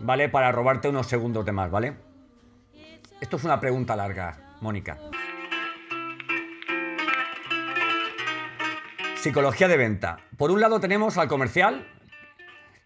[0.00, 0.30] ¿vale?
[0.30, 1.96] Para robarte unos segundos de más, ¿vale?
[3.20, 4.98] Esto es una pregunta larga, Mónica.
[9.16, 10.18] Psicología de venta.
[10.38, 11.86] Por un lado tenemos al comercial,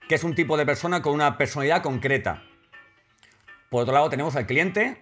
[0.08, 2.42] que es un tipo de persona con una personalidad concreta.
[3.68, 4.98] Por otro lado tenemos al cliente,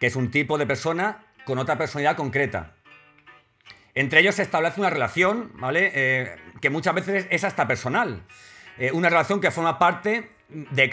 [0.00, 2.74] que es un tipo de persona con otra personalidad concreta.
[3.94, 5.92] Entre ellos se establece una relación, ¿vale?
[5.94, 8.22] Eh, que muchas veces es hasta personal.
[8.78, 10.90] Eh, una relación que forma parte de,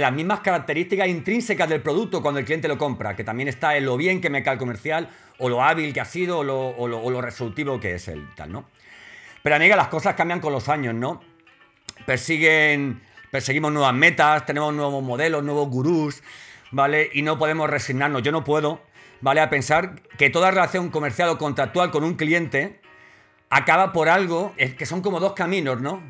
[0.00, 3.84] las mismas características intrínsecas del producto cuando el cliente lo compra, que también está en
[3.84, 7.20] lo bien que me cae el comercial, o lo hábil que ha sido, o lo
[7.20, 8.64] resolutivo que es él, tal, ¿no?
[9.42, 11.20] Pero amiga, las cosas cambian con los años, ¿no?
[12.04, 13.00] Persiguen,
[13.36, 16.22] perseguimos nuevas metas, tenemos nuevos modelos, nuevos gurús,
[16.70, 17.10] ¿vale?
[17.12, 18.80] Y no podemos resignarnos, yo no puedo,
[19.20, 19.42] ¿vale?
[19.42, 22.80] A pensar que toda relación comercial o contractual con un cliente
[23.50, 26.02] acaba por algo, que son como dos caminos, ¿no?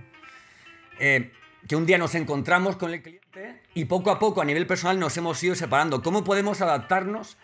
[1.00, 1.32] Eh,
[1.66, 5.00] que un día nos encontramos con el cliente y poco a poco a nivel personal
[5.00, 6.04] nos hemos ido separando.
[6.04, 7.38] ¿Cómo podemos adaptarnos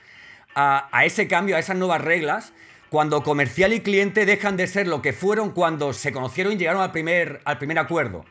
[0.54, 2.52] a, a ese cambio, a esas nuevas reglas,
[2.88, 6.82] cuando comercial y cliente dejan de ser lo que fueron cuando se conocieron y llegaron
[6.82, 8.24] al primer, al primer acuerdo?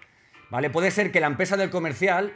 [0.51, 0.69] ¿Vale?
[0.69, 2.33] Puede ser que la empresa del comercial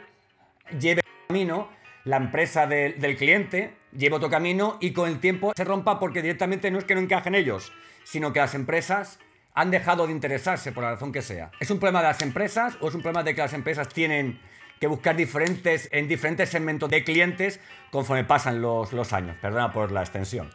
[0.80, 1.68] lleve camino,
[2.04, 6.22] la empresa de- del cliente lleve otro camino y con el tiempo se rompa porque
[6.22, 7.72] directamente no es que no encajen ellos,
[8.04, 9.18] sino que las empresas
[9.54, 11.50] han dejado de interesarse por la razón que sea.
[11.60, 14.40] ¿Es un problema de las empresas o es un problema de que las empresas tienen
[14.80, 19.36] que buscar diferentes, en diferentes segmentos de clientes conforme pasan los, los años?
[19.42, 20.50] Perdona por la extensión.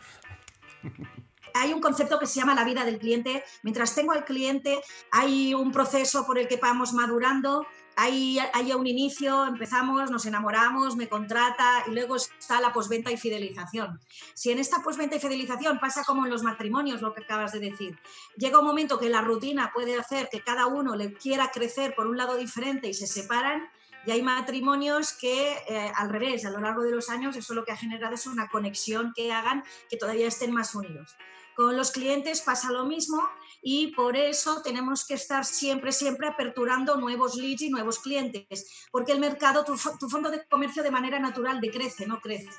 [1.54, 3.44] hay un concepto que se llama la vida del cliente.
[3.64, 7.66] Mientras tengo al cliente, hay un proceso por el que vamos madurando.
[7.98, 13.18] Hay, hay un inicio, empezamos, nos enamoramos, me contrata y luego está la posventa y
[13.18, 14.00] fidelización.
[14.34, 17.60] Si en esta posventa y fidelización pasa como en los matrimonios, lo que acabas de
[17.60, 18.00] decir,
[18.38, 22.08] llega un momento que la rutina puede hacer que cada uno le quiera crecer por
[22.08, 23.70] un lado diferente y se separan,
[24.06, 27.64] y hay matrimonios que, eh, al revés, a lo largo de los años, eso lo
[27.64, 31.16] que ha generado es una conexión que hagan que todavía estén más unidos.
[31.62, 33.22] Con los clientes pasa lo mismo
[33.62, 39.12] y por eso tenemos que estar siempre, siempre aperturando nuevos leads y nuevos clientes, porque
[39.12, 42.50] el mercado, tu, fondo de comercio de manera natural decrece, no crece.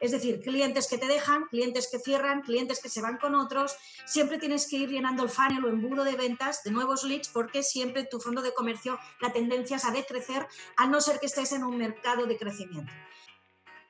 [0.00, 3.74] Es decir, clientes que te dejan, clientes que cierran, clientes que se van con otros.
[4.04, 7.62] Siempre tienes que ir llenando el funnel o embudo de ventas de nuevos leads porque
[7.62, 11.52] siempre tu fondo de comercio la tendencia es a decrecer, a no ser que estés
[11.52, 12.92] en un mercado de crecimiento.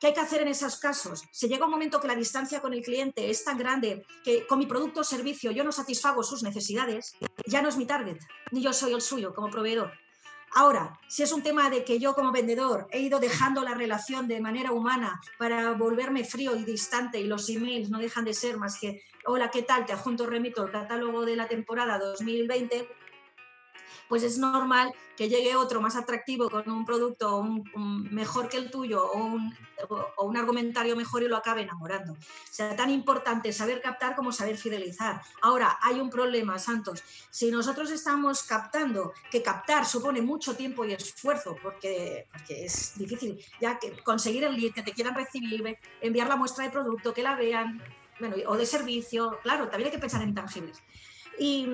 [0.02, 1.22] ¿Qué hay que hacer en esos casos?
[1.30, 4.58] Si llega un momento que la distancia con el cliente es tan grande que con
[4.58, 7.14] mi producto o servicio yo no satisfago sus necesidades,
[7.46, 8.18] ya no es mi target,
[8.50, 9.92] ni yo soy el suyo como proveedor.
[10.54, 14.26] Ahora, si es un tema de que yo como vendedor he ido dejando la relación
[14.26, 18.58] de manera humana para volverme frío y distante y los emails no dejan de ser
[18.58, 19.86] más que, hola, ¿qué tal?
[19.86, 22.88] Te adjunto remito el catálogo de la temporada 2020,
[24.08, 27.42] pues es normal que llegue otro más atractivo con un producto
[27.74, 29.56] mejor que el tuyo o un,
[30.16, 32.12] o un, argumentario mejor y lo acabe enamorando.
[32.12, 32.16] O
[32.50, 35.20] sea, tan importante saber captar como saber fidelizar.
[35.42, 37.02] Ahora, hay un problema, Santos.
[37.30, 43.38] Si nosotros estamos captando, que captar supone mucho tiempo y esfuerzo, porque, porque es difícil
[43.60, 47.22] ya que conseguir el lead, que te quieran recibir, enviar la muestra de producto, que
[47.22, 47.82] la vean,
[48.18, 50.82] bueno, o de servicio, claro, también hay que pensar en intangibles.
[51.38, 51.66] Y,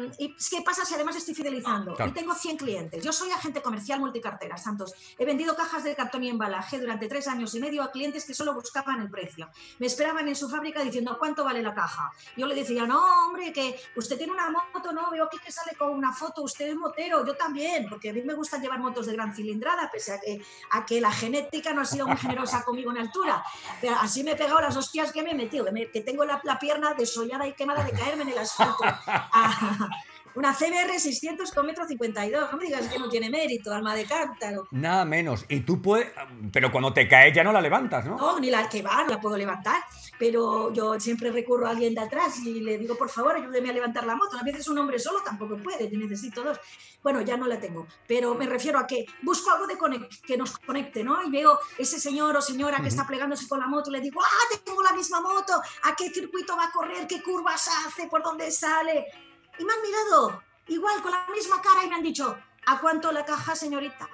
[0.50, 1.96] ¿qué pasa si además estoy fidelizando?
[2.06, 3.04] Y tengo 100 clientes.
[3.04, 4.94] Yo soy agente comercial multicartera, Santos.
[5.18, 8.34] He vendido cajas de cartón y embalaje durante tres años y medio a clientes que
[8.34, 9.50] solo buscaban el precio.
[9.78, 12.10] Me esperaban en su fábrica diciendo, ¿cuánto vale la caja?
[12.36, 15.76] Yo le decía, no, hombre, que usted tiene una moto, no, veo aquí que sale
[15.76, 19.06] con una foto, usted es motero, yo también, porque a mí me gusta llevar motos
[19.06, 20.40] de gran cilindrada, pese a que,
[20.72, 23.42] a que la genética no ha sido muy generosa conmigo en altura.
[23.80, 26.58] Pero así me he pegado las hostias que me he metido, que, tengo la, la,
[26.58, 28.84] pierna desollada y quemada de caerme en el asfalto.
[30.38, 32.52] una CBR 600 con metro 52.
[32.52, 34.68] No me digas que no tiene mérito, alma de cántaro.
[34.70, 35.44] Nada menos.
[35.48, 36.12] Y tú puedes.
[36.52, 38.16] Pero cuando te caes ya no la levantas, ¿no?
[38.16, 39.82] No, ni la que va, la puedo levantar.
[40.18, 43.72] Pero yo siempre recurro a alguien de atrás y le digo, por favor, ayúdeme a
[43.72, 44.38] levantar la moto.
[44.38, 46.60] A veces un hombre solo tampoco puede, necesito dos.
[47.02, 47.86] Bueno, ya no la tengo.
[48.06, 49.76] Pero me refiero a que busco algo de
[50.24, 51.22] que nos conecte, ¿no?
[51.24, 54.20] Y veo ese señor o señora que está plegándose con la moto y le digo,
[54.20, 55.54] ¡ah, tengo la misma moto!
[55.84, 57.06] ¿A qué circuito va a correr?
[57.06, 58.06] ¿Qué curvas hace?
[58.06, 59.06] ¿Por dónde sale?
[59.58, 63.10] Y me han mirado igual con la misma cara y me han dicho, ¿a cuánto
[63.12, 64.08] la caja, señorita?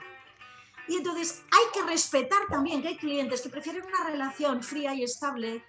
[0.86, 5.02] Y entonces hay que respetar también que hay clientes que prefieren una relación fría y
[5.02, 5.64] estable,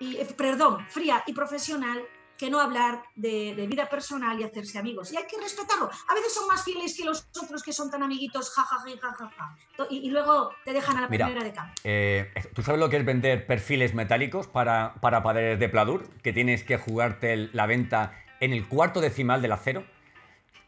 [0.00, 2.02] y, eh, perdón, fría y profesional,
[2.36, 5.10] que no hablar de, vida personal y hacerse amigos.
[5.10, 5.88] Y hay que respetarlo.
[6.08, 10.10] A veces son más fieles que los otros que son tan amiguitos, jajaja, ja, Y,
[10.10, 11.74] luego te dejan a la primera de cambio.
[11.84, 16.08] Eh, ¿Tú sabes lo que es vender perfiles metálicos para, para paredes de pladur?
[16.22, 19.84] Que tienes que jugarte la venta en el cuarto decimal del acero.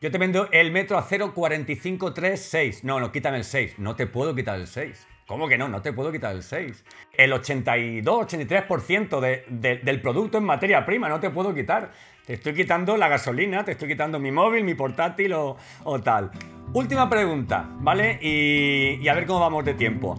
[0.01, 2.85] Yo te vendo el metro acero 45336.
[2.85, 3.79] No, no, quítame el 6.
[3.79, 5.09] No te puedo quitar el 6.
[5.27, 5.69] ¿Cómo que no?
[5.69, 6.85] No te puedo quitar el 6.
[7.13, 11.91] El 82-83% del producto en materia prima, no te puedo quitar.
[12.25, 15.57] Te estoy quitando la gasolina, te estoy quitando mi móvil, mi portátil o,
[16.03, 16.31] tal.
[16.73, 18.19] Última pregunta, ¿vale?
[18.23, 20.17] Y, a ver cómo vamos de tiempo.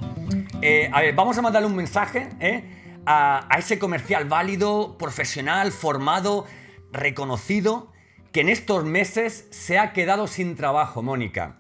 [0.62, 2.64] Eh, a ver, vamos a mandarle un mensaje ¿eh?
[3.06, 6.46] a, a ese comercial válido, profesional, formado,
[6.92, 7.92] reconocido
[8.32, 11.58] que en estos meses se ha quedado sin trabajo, Mónica.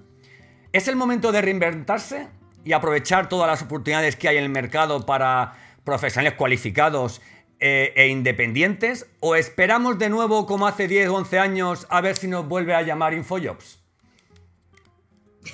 [0.72, 2.28] ¿Es el momento de reinventarse
[2.63, 7.22] y aprovechar todas las oportunidades que hay en el mercado para profesionales cualificados
[7.60, 9.08] eh, e independientes?
[9.20, 12.76] ¿O esperamos de nuevo, como hace 10 o 11 años, a ver si nos vuelve
[12.76, 13.80] a llamar InfoJobs?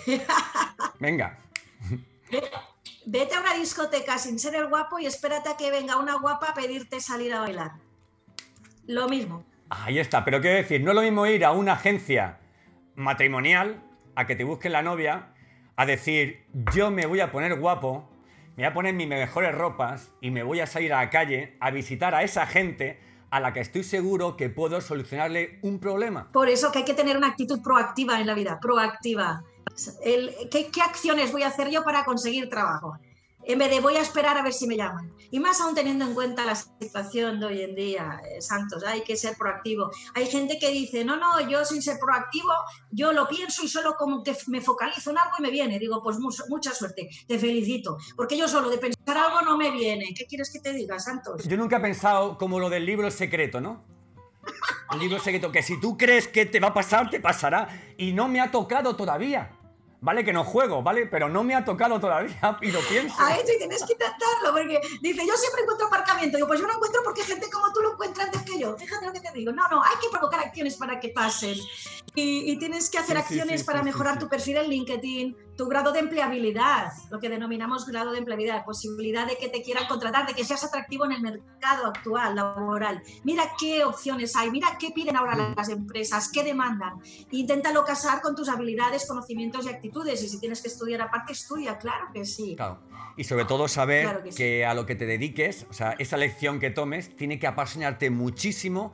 [1.00, 1.40] Venga.
[3.06, 6.48] Vete a una discoteca sin ser el guapo y espérate a que venga una guapa
[6.48, 7.74] a pedirte salir a bailar.
[8.88, 9.46] Lo mismo.
[9.70, 12.38] Ahí está, pero quiero decir, no es lo mismo ir a una agencia
[12.96, 13.84] matrimonial
[14.16, 15.34] a que te busquen la novia,
[15.76, 18.08] a decir, yo me voy a poner guapo,
[18.56, 21.58] me voy a poner mis mejores ropas y me voy a salir a la calle
[21.60, 23.00] a visitar a esa gente
[23.32, 26.32] a la que estoy seguro que puedo solucionarle un problema.
[26.32, 29.44] Por eso que hay que tener una actitud proactiva en la vida, proactiva.
[30.52, 32.98] ¿qué, ¿Qué acciones voy a hacer yo para conseguir trabajo?
[33.46, 35.14] En vez de voy a esperar a ver si me llaman.
[35.32, 39.02] Y más aún teniendo en cuenta la situación de hoy en día, eh, Santos, hay
[39.02, 39.92] que ser proactivo.
[40.14, 42.52] Hay gente que dice, no, no, yo sin ser proactivo,
[42.92, 45.80] yo lo pienso y solo como que me focalizo en algo y me viene.
[45.80, 50.14] Digo, pues mucha suerte, te felicito, porque yo solo de pensar algo no me viene.
[50.16, 51.44] ¿Qué quieres que te diga, Santos?
[51.48, 53.84] Yo nunca he pensado como lo del libro secreto, ¿no?
[54.92, 57.68] El libro secreto, que si tú crees que te va a pasar, te pasará.
[57.98, 59.52] Y no me ha tocado todavía.
[60.06, 61.08] Vale que no juego, ¿vale?
[61.08, 63.16] Pero no me ha tocado todavía y lo pienso.
[63.18, 66.38] A eso y tienes que intentarlo, porque dice, yo siempre encuentro aparcamiento.
[66.38, 68.78] Digo, pues yo no encuentro porque gente como tú lo encuentra antes que yo.
[68.78, 69.52] Fíjate lo que te digo.
[69.52, 71.58] No, no, hay que provocar acciones para que pasen.
[72.16, 76.92] Y, tienes que hacer acciones para mejorar tu perfil en LinkedIn, tu grado de empleabilidad,
[77.12, 80.64] lo que denominamos grado de empleabilidad, posibilidad de que te quieran contratar, de que seas
[80.64, 83.02] atractivo en el mercado actual, laboral.
[83.24, 87.02] Mira qué opciones hay, mira qué piden ahora las empresas, qué demandan.
[87.32, 90.24] Inténtalo casar con tus habilidades, conocimientos y actitudes.
[90.24, 92.56] Y si tienes que estudiar aparte, estudia, claro que sí.
[92.56, 92.80] Claro.
[93.18, 96.60] Y sobre todo saber Claro que a lo que te dediques, o sea, esa lección
[96.60, 98.94] que tomes, tiene que apasionarte muchísimo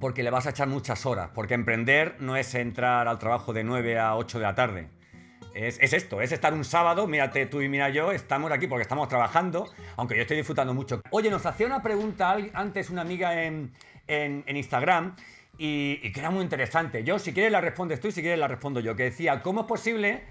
[0.00, 1.30] porque le vas a echar muchas horas.
[1.34, 4.88] Porque emprender no es entrar al trabajo de 9 a 8 de la tarde.
[5.54, 8.82] Es, es esto, es estar un sábado, mírate tú y mira yo, estamos aquí porque
[8.82, 11.02] estamos trabajando, aunque yo estoy disfrutando mucho.
[11.10, 13.72] Oye, nos hacía una pregunta antes una amiga en,
[14.06, 15.16] en- Instagram
[15.56, 17.02] y, y que era muy interesante.
[17.02, 19.62] Yo, si quieres la respondes tú y si quieres la respondo yo, que decía, ¿cómo
[19.62, 20.22] es posible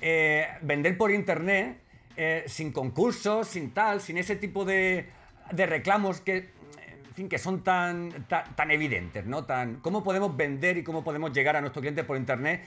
[0.00, 1.78] eh, vender por internet
[2.16, 5.08] eh, sin concursos, sin tal, sin ese tipo de,
[5.52, 6.50] de reclamos que,
[7.14, 9.46] en fin, que son tan, tan, evidentes, ¿no?
[9.82, 12.64] ¿Cómo podemos vender y cómo podemos llegar a nuestro cliente por internet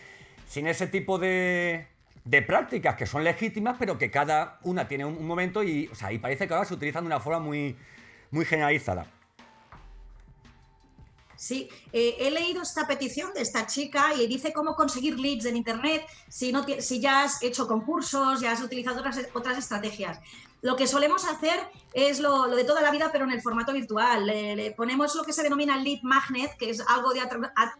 [0.48, 1.86] sin ese tipo de,
[2.24, 6.14] de prácticas que son legítimas, pero que cada una tiene un, momento y, o sea,
[6.14, 7.76] y parece que ahora se utilizan de una forma muy,
[8.32, 9.06] muy generalizada?
[11.36, 15.58] Sí, eh, he leído esta petición de esta chica y dice cómo conseguir leads en
[15.58, 20.22] Internet si, no si ya has hecho concursos, ya has utilizado otras, otras estrategias.
[20.62, 21.60] Lo que solemos hacer
[21.94, 24.26] es lo, de toda la vida, pero en el formato virtual.
[24.26, 27.22] Le, ponemos lo que se denomina lead magnet, que es algo de,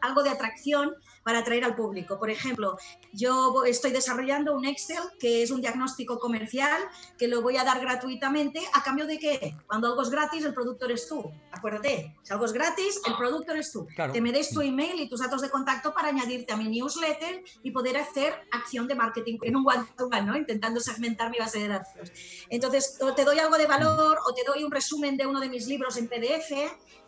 [0.02, 0.96] algo de atracción
[1.28, 2.18] para atraer al público.
[2.18, 2.78] Por ejemplo,
[3.12, 6.82] yo estoy desarrollando un Excel que es un diagnóstico comercial
[7.18, 10.54] que lo voy a dar gratuitamente a cambio de que cuando algo es gratis, el
[10.54, 11.30] producto eres tú.
[11.52, 13.86] Acuérdate, si algo es gratis, el producto eres tú.
[13.88, 14.14] Claro.
[14.14, 17.44] Te me des tu email y tus datos de contacto para añadirte a mi newsletter
[17.62, 20.38] y poder hacer acción de marketing en un one-to-one, ¿no?
[20.38, 22.10] intentando segmentar mi base de datos.
[22.48, 25.50] Entonces, o te doy algo de valor o te doy un resumen de uno de
[25.50, 26.54] mis libros en PDF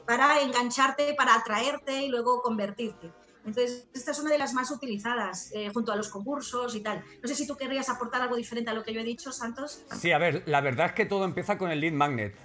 [0.06, 3.14] para engancharte, para atraerte y luego convertirte.
[3.46, 7.04] Entonces, esta es una de las más utilizadas eh, junto a los concursos y tal.
[7.22, 9.84] No sé si tú querrías aportar algo diferente a lo que yo he dicho, Santos.
[9.98, 12.36] Sí, a ver, la verdad es que todo empieza con el lead magnet.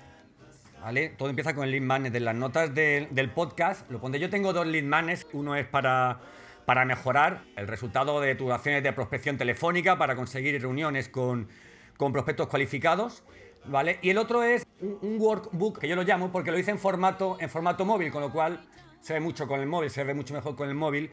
[0.81, 1.09] ¿Vale?
[1.11, 2.15] Todo empieza con el lead magnet.
[2.15, 4.21] En las notas del- del podcast lo pondré.
[4.21, 5.27] Yo tengo dos lead magnets.
[5.33, 6.21] Uno es para,
[6.67, 11.49] para mejorar el resultado de tus acciones de prospección telefónica, para conseguir reuniones con,
[11.97, 13.23] con prospectos cualificados.
[13.67, 13.99] ¿Vale?
[14.03, 16.79] Y el otro es un, un workbook, que yo lo llamo porque lo hice en
[16.79, 18.63] formato, en formato móvil, con lo cual
[19.05, 21.11] se ve mucho con el móvil, se ve mucho mejor con el móvil.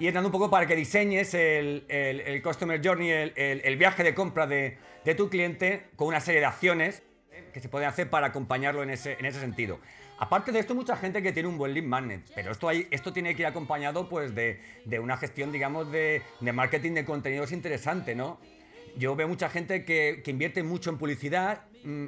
[0.00, 3.76] Y es dando un poco para que diseñes el, el- el Customer Journey, el, el-
[3.76, 7.02] viaje de compra de, de tu cliente con una serie de acciones
[7.52, 9.78] que se pueden hacer para acompañarlo en ese, en ese sentido.
[10.18, 13.12] Aparte de esto, mucha gente que tiene un buen lead magnet, pero esto, hay, esto
[13.12, 17.52] tiene que ir acompañado pues, de, de una gestión, digamos, de, de marketing de contenidos
[17.52, 18.40] interesante, ¿no?
[18.96, 22.06] Yo veo mucha gente que, que invierte mucho en publicidad, mm,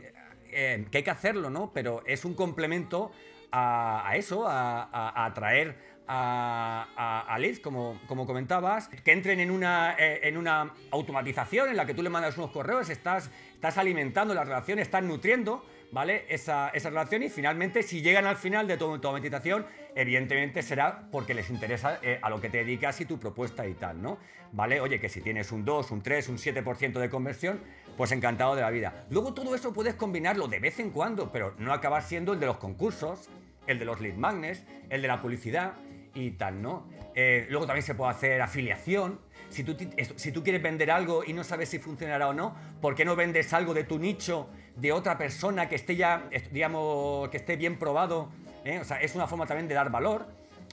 [0.51, 1.71] eh, que hay que hacerlo, ¿no?
[1.73, 3.13] Pero es un complemento
[3.53, 10.21] a, eso, a, atraer a, a- leads, como, como comentabas, que entren en una, eh,
[10.25, 14.45] en una automatización en la que tú le mandas unos correos, estás, estás alimentando la
[14.45, 16.25] relación, estás nutriendo, ¿vale?
[16.29, 21.35] Esa, esa relación y finalmente, si llegan al final de tu automatización, evidentemente será porque
[21.35, 24.19] les interesa eh, a lo que te dedicas y tu propuesta y tal, ¿no?
[24.53, 24.81] ¿Vale?
[24.81, 27.61] Oye, que si tienes un 2, un 3, un 7% de conversión,
[27.97, 29.05] pues encantado de la vida.
[29.11, 32.47] Luego todo eso puedes combinarlo de vez en cuando, pero no acabar siendo el de
[32.47, 33.29] los concursos,
[33.67, 35.75] el de los lead magnets, el de la publicidad
[36.15, 36.87] y tal, ¿no?
[37.15, 39.21] Eh, luego también se puede hacer afiliación.
[39.49, 39.77] Si tú,
[40.17, 43.53] si quieres vender algo y no sabes si funcionará o no, ¿por qué no vendes
[43.53, 48.29] algo de tu nicho de otra persona que esté ya, digamos, que esté bien probado?
[48.65, 48.79] ¿eh?
[48.81, 50.27] O sea, es una forma también de dar valor,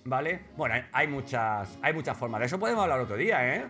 [0.06, 0.42] ¿vale?
[0.56, 2.40] Bueno, hay- muchas, hay muchas formas.
[2.40, 3.66] De eso podemos hablar otro día, ¿eh?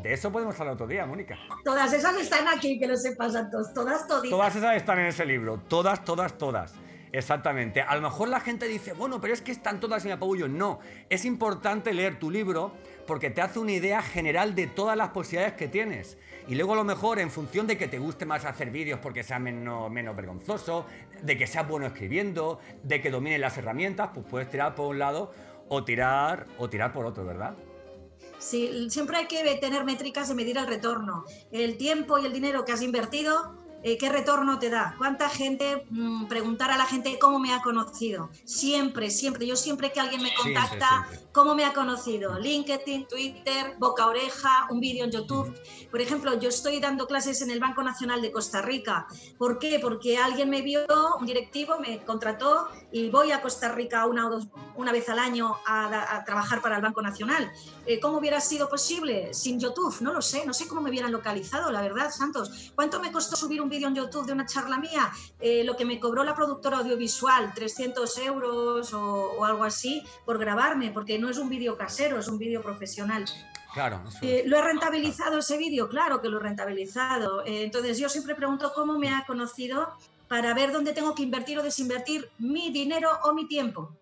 [0.00, 1.36] De eso podemos hablar otro día, Mónica.
[1.64, 3.32] Todas esas están aquí, que lo sepas.
[3.74, 4.30] Todas, toditas.
[4.30, 5.58] Todas esas están en ese libro.
[5.68, 6.74] Todas, todas, todas.
[7.12, 7.82] Exactamente.
[7.82, 10.48] A lo mejor la gente dice, bueno, pero es que están todas en apagullo.
[10.48, 12.72] No, es importante leer tu libro
[13.06, 16.16] porque te hace una idea general de todas las posibilidades que tienes.
[16.48, 19.22] Y luego a lo mejor en función de que te guste más hacer vídeos porque
[19.22, 20.86] sea menos, menos vergonzoso,
[21.22, 24.98] de que seas bueno escribiendo, de que domines las herramientas, pues puedes tirar por un
[24.98, 25.32] lado
[25.68, 27.54] o tirar, o tirar por otro, ¿verdad?
[28.38, 31.24] Sí, siempre hay que tener métricas de medir el retorno.
[31.52, 34.94] El tiempo y el dinero que has invertido, eh, ¿qué retorno te da?
[34.98, 38.30] ¿Cuánta gente, mm, preguntar a la gente cómo me ha conocido?
[38.44, 39.46] Siempre, siempre.
[39.46, 41.28] Yo siempre que alguien me contacta, siempre.
[41.32, 42.38] ¿cómo me ha conocido?
[42.38, 45.52] LinkedIn, Twitter, boca a oreja, un vídeo en YouTube.
[45.90, 49.06] Por ejemplo, yo estoy dando clases en el Banco Nacional de Costa Rica.
[49.38, 49.78] ¿Por qué?
[49.80, 50.86] Porque alguien me vio,
[51.18, 54.46] un directivo me contrató y voy a Costa Rica una, o dos,
[54.76, 57.50] una vez al año a, a trabajar para el Banco Nacional.
[57.86, 60.00] Eh, ¿Cómo hubiera sido posible sin YouTube?
[60.00, 62.72] No lo sé, no sé cómo me hubieran localizado, la verdad, Santos.
[62.74, 65.10] ¿Cuánto me costó subir un vídeo en YouTube de una charla mía?
[65.40, 70.38] Eh, lo que me cobró la productora audiovisual, 300 euros o, o algo así por
[70.38, 73.24] grabarme, porque no es un vídeo casero, es un vídeo profesional.
[73.72, 74.02] Claro.
[74.06, 74.44] eso Eh.
[74.46, 75.88] ¿Lo he rentabilizado ese vídeo?
[75.88, 77.44] Claro que lo he rentabilizado.
[77.44, 79.96] Eh, entonces yo siempre pregunto cómo me ha conocido
[80.28, 83.96] para ver dónde tengo que invertir o desinvertir mi dinero o mi tiempo.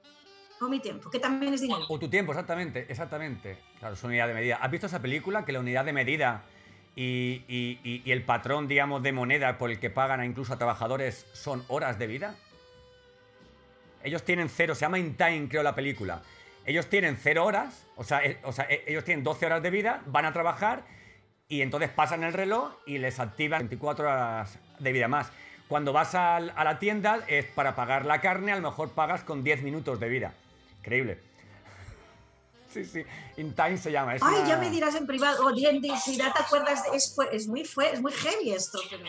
[0.61, 1.87] O mi tiempo, que también es dinero.
[1.89, 3.59] O tu tiempo, exactamente, exactamente.
[3.79, 4.57] Claro, es unidad de medida.
[4.57, 5.43] ¿Has visto esa película?
[5.45, 6.45] Que la unidad de medida
[6.97, 11.65] y, el patrón, digamos, de moneda por el que pagan a incluso a trabajadores son
[11.69, 12.35] horas de vida.
[14.03, 16.23] Ellos tienen cero, se llama In Time, creo, la película.
[16.65, 19.71] Ellos tienen cero horas, o sea, eh, o sea, eh, ellos tienen 12 horas de
[19.71, 20.85] vida, van a trabajar
[21.49, 25.33] y entonces pasan el reloj y les activan 24 horas de vida más.
[25.69, 29.43] Cuando vas a la tienda es para pagar la carne, a lo mejor pagas con
[29.43, 30.35] 10 minutos de vida.
[30.79, 31.30] Increíble.
[32.73, 33.05] Sí, sí.
[33.37, 34.15] In Time se llama.
[34.15, 37.65] es Ay, una- ya me dirás en privado, o si ya te acuerdas, es, muy,
[37.65, 38.79] fue, es muy heavy esto.
[38.89, 39.05] pero-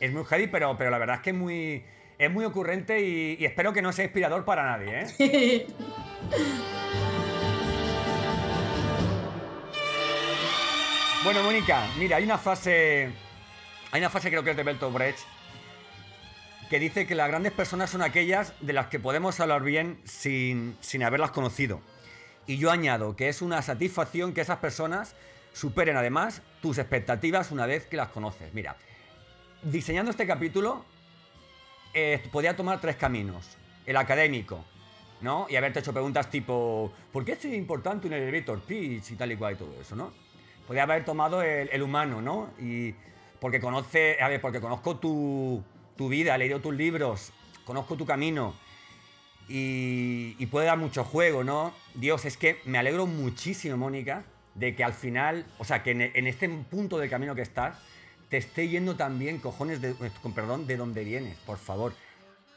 [0.00, 1.84] Es muy heavy, pero, pero la verdad es que es muy,
[2.18, 5.66] es muy ocurrente y, y espero que no sea inspirador para nadie, ¿eh?
[11.24, 13.10] Bueno, Mónica, mira, hay una frase.
[13.90, 15.18] Hay una frase, creo que es de Bertolt Brecht,
[16.70, 20.76] que dice que las grandes personas son aquellas de las que podemos hablar bien sin,
[20.80, 21.80] sin haberlas conocido.
[22.48, 25.14] Y yo añado que es una satisfacción que esas personas
[25.52, 28.54] superen además tus expectativas una vez que las conoces.
[28.54, 28.74] Mira,
[29.62, 30.82] diseñando este capítulo,
[31.92, 33.58] eh, podía tomar tres caminos.
[33.84, 34.64] El académico,
[35.20, 35.46] ¿no?
[35.50, 39.36] Y haberte hecho preguntas tipo, ¿por qué es importante un elevator pitch y tal y
[39.36, 40.10] cual y todo eso, ¿no?
[40.66, 42.48] Podría haber tomado el, el humano, ¿no?
[42.58, 42.94] Y
[43.40, 45.62] porque conoce, a ver, porque conozco tu,
[45.96, 47.30] tu vida, he leído tus libros,
[47.66, 48.54] conozco tu camino
[49.48, 51.72] y, y puede dar mucho juego, ¿no?
[51.94, 54.24] Dios, es que me alegro muchísimo, Mónica,
[54.58, 57.78] de que al final, o sea, que en, este punto del camino que estás,
[58.28, 61.94] te esté yendo también, cojones, de, con perdón, de donde vienes, por favor.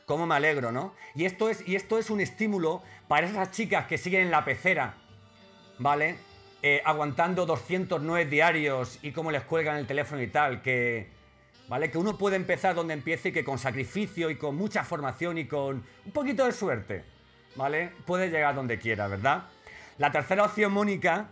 [0.06, 0.94] Cómo me alegro, ¿no?
[1.16, 4.44] Y esto es, y esto es un estímulo para esas chicas que siguen en la
[4.44, 4.96] pecera,
[5.78, 6.18] ¿vale?
[6.64, 11.10] Eh, aguantando 209 diarios y cómo les cuelgan el teléfono y tal, que,
[11.72, 11.90] ¿vale?
[11.90, 15.46] Que uno puede empezar donde empiece y que con sacrificio y con mucha formación y
[15.46, 17.06] con un poquito de suerte,
[17.56, 17.92] ¿vale?
[18.06, 19.44] Puede llegar donde quiera, ¿verdad?
[19.98, 21.30] La tercera opción, Mónica,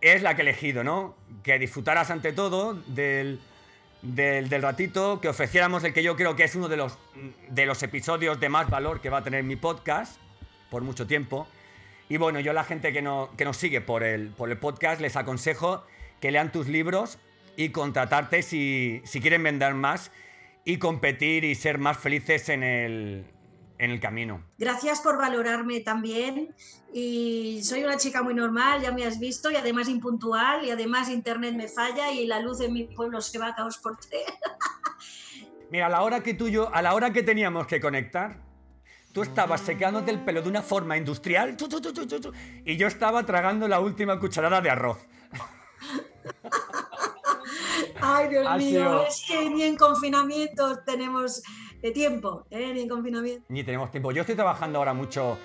[0.00, 1.14] es la que he elegido, ¿no?
[1.44, 3.38] Que disfrutaras ante todo del,
[4.02, 6.98] del, del ratito, que ofreciéramos el que yo creo que es uno de los,
[7.48, 10.20] de los episodios de más valor que va a tener mi podcast
[10.68, 11.46] por mucho tiempo.
[12.08, 14.58] Y bueno, yo a la gente que, no, que nos sigue por el, por el
[14.58, 15.84] podcast les aconsejo
[16.20, 17.20] que lean tus libros
[17.56, 20.10] y contratarte si, si quieren vender más
[20.64, 23.24] y competir y ser más felices en el,
[23.78, 24.42] en el camino.
[24.58, 26.54] Gracias por valorarme también.
[26.92, 31.08] Y soy una chica muy normal, ya me has visto, y además impuntual, y además
[31.10, 34.24] internet me falla y la luz en mi pueblo se va a caos por tres.
[35.70, 38.40] Mira, a la hora que tú y yo, a la hora que teníamos que conectar,
[39.12, 41.56] tú estabas secándote el pelo de una forma industrial
[42.64, 44.98] y yo estaba tragando la última cucharada de arroz.
[48.08, 51.42] Ay, Dios Ha mío, sido- es que ni en confinamiento tenemos
[51.82, 52.72] eh, tiempo, ¿eh?
[52.72, 53.44] ni en confinamiento.
[53.48, 54.12] Ni tenemos tiempo.
[54.12, 55.38] Yo estoy trabajando ahora mucho,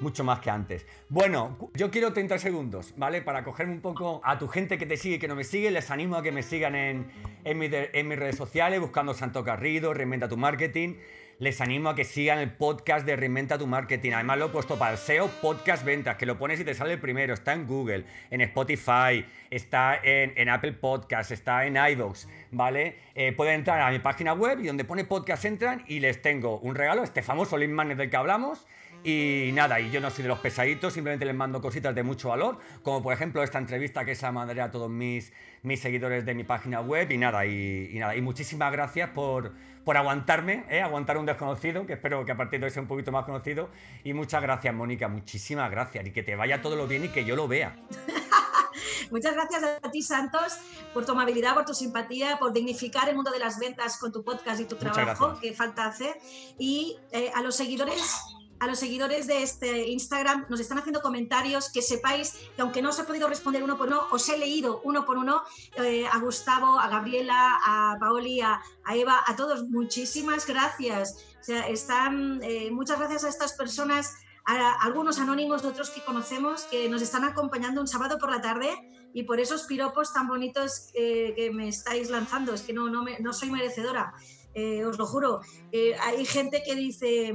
[0.00, 0.86] mucho más que antes.
[1.08, 3.22] Bueno, yo quiero 30 segundos, ¿vale?
[3.22, 5.70] Para cogerme un poco a tu gente que te sigue y que no me sigue.
[5.70, 7.10] Les animo a que me sigan en,
[7.44, 10.96] en, mi de- en mis redes sociales, buscando Santo Carrido, Reinventa tu Marketing.
[11.40, 14.10] Les animo a que sigan el podcast de Reinventa tu Marketing.
[14.10, 16.94] Además lo he puesto para el SEO Podcast Ventas, que lo pones y te sale
[16.94, 17.32] el primero.
[17.32, 22.96] Está en Google, en Spotify, está en, Apple Podcast, está en iVoox, ¿vale?
[23.14, 26.58] Eh, pueden entrar a mi página web y donde pone podcast entran y les tengo
[26.58, 28.66] un regalo, este famoso Lead Magnet del que hablamos.
[29.04, 32.30] Y nada, y yo no soy de los pesaditos, simplemente les mando cositas de mucho
[32.30, 35.32] valor, como por ejemplo esta entrevista que se mandaré a todos mis,
[35.62, 37.08] mis seguidores de mi página web.
[37.12, 39.52] Y nada, y, y nada, y muchísimas gracias por,
[39.88, 40.82] por aguantarme, ¿eh?
[40.82, 43.70] aguantar un desconocido, que espero que a partir de hoy sea un poquito más conocido.
[44.04, 46.06] Y muchas gracias, Mónica, muchísimas gracias.
[46.06, 47.74] Y que te vaya todo lo bien y que yo lo vea.
[49.10, 50.58] Muchas gracias a ti, Santos,
[50.92, 54.22] por tu amabilidad, por tu simpatía, por dignificar el mundo de las ventas con tu
[54.22, 56.18] podcast y tu trabajo que falta hacer.
[56.58, 58.37] Y eh, a los seguidores.
[58.60, 62.88] A los seguidores de este Instagram nos están haciendo comentarios que sepáis que aunque no
[62.90, 65.42] os he podido responder uno por uno, os he leído uno por uno
[65.76, 71.24] eh, a Gustavo, a Gabriela, a Paoli, a, a Eva, a todos muchísimas gracias.
[71.40, 76.62] O sea, están eh, muchas gracias a estas personas, a algunos anónimos, otros que conocemos,
[76.64, 78.70] que nos están acompañando un sábado por la tarde
[79.14, 82.52] y por esos piropos tan bonitos eh, que me estáis lanzando.
[82.54, 84.14] Es que no, no, me- no soy merecedora,
[84.58, 85.40] eh, os lo juro.
[85.72, 87.32] Eh, hay gente que dice,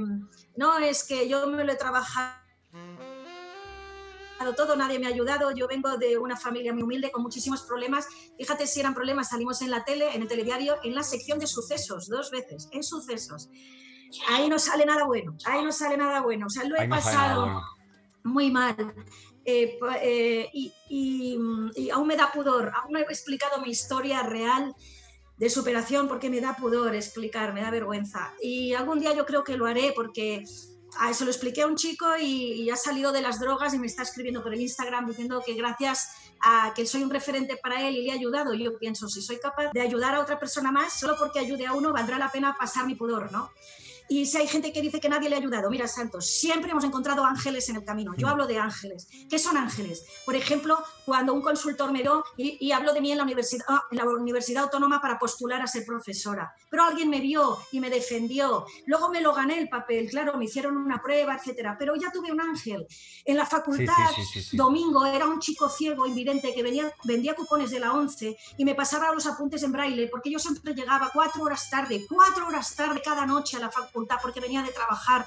[0.56, 2.44] no, es que yo me lo he trabajado
[4.56, 8.06] todo, nadie me ha ayudado, yo vengo de una familia muy humilde con muchísimos problemas.
[8.36, 11.46] Fíjate si eran problemas, salimos en la tele, en el telediario, en la sección de
[11.46, 13.48] sucesos, dos veces, en sucesos.
[14.28, 16.46] Ahí no sale nada bueno, ahí no sale nada bueno.
[16.46, 17.62] O sea, lo he no pasado bueno.
[18.22, 18.76] muy mal.
[19.46, 24.74] eh, eh, y, y, aún me da pudor, aún no he explicado mi historia real
[25.36, 28.32] de superación porque me da pudor explicar, me da vergüenza.
[28.40, 30.44] Y algún día yo creo que lo haré porque
[30.98, 33.86] a eso lo expliqué a un chico y, ha salido de las drogas y me
[33.86, 36.08] está escribiendo por el Instagram diciendo que gracias
[36.40, 39.38] a que soy un referente para él y le he ayudado, yo pienso, si soy
[39.38, 42.54] capaz de ayudar a otra persona más, solo porque ayude a uno, valdrá la pena
[42.58, 43.50] pasar mi pudor, ¿no?
[44.06, 46.84] Y si hay gente que dice que nadie le ha ayudado, mira, Santos, siempre hemos
[46.84, 48.12] encontrado ángeles en el camino.
[48.16, 48.30] Yo mm.
[48.30, 49.08] hablo de ángeles.
[49.30, 50.04] ¿Qué son ángeles?
[50.26, 53.82] Por ejemplo, cuando un consultor me dio, y, hablo de mí en la, universidad, ah,
[53.90, 57.88] en la Universidad Autónoma para postular a ser profesora, pero alguien me vio y me
[57.88, 58.66] defendió.
[58.86, 61.76] Luego me lo gané el papel, claro, me hicieron una prueba, etcétera.
[61.78, 62.86] Pero ya tuve un ángel.
[63.24, 63.94] En la facultad,
[64.52, 68.74] domingo, era un chico ciego, invidente, que venía, vendía cupones de la 11 y me
[68.74, 73.00] pasaba los apuntes en braille, porque yo siempre llegaba cuatro horas tarde, cuatro horas tarde
[73.02, 75.26] cada noche a la facultad porque venía de trabajar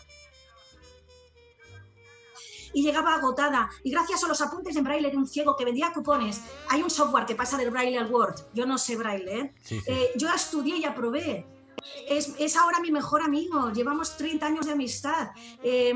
[2.74, 3.70] y llegaba agotada.
[3.84, 6.90] Y gracias a los apuntes en braille de un ciego que vendía cupones, hay un
[6.90, 8.36] software que pasa del braille al Word.
[8.54, 9.54] Yo no sé braille, ¿eh?
[9.88, 11.48] Eh, yo estudié y aprobé.
[12.08, 13.72] Es, es, ahora mi mejor amigo.
[13.72, 15.30] Llevamos 30 años de amistad.
[15.64, 15.94] Eh,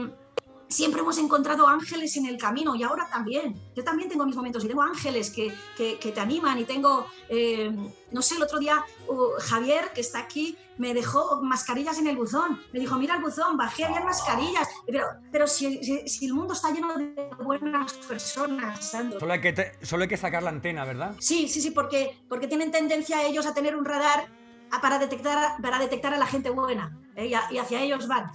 [0.72, 3.56] siempre hemos encontrado ángeles en el camino y ahora también.
[3.76, 7.72] Yo también tengo mis momentos y tengo ángeles que, que, te animan y tengo, eh,
[8.12, 12.16] no sé, el otro día uh, Javier, que está aquí, me dejó mascarillas en el
[12.16, 12.60] buzón.
[12.74, 14.68] Me dijo, mira el buzón, bajé, había mascarillas.
[14.86, 19.20] Pero, pero si, si, el mundo está lleno de buenas personas, Sandro.
[19.20, 21.16] Solo hay que, solo hay que sacar la antena, ¿verdad?
[21.20, 24.41] Sí, sí, sí, porque, porque tienen tendencia ellos a tener un radar
[24.80, 27.28] para detectar, para detectar a la gente buena ¿eh?
[27.52, 28.32] y, hacia ellos van.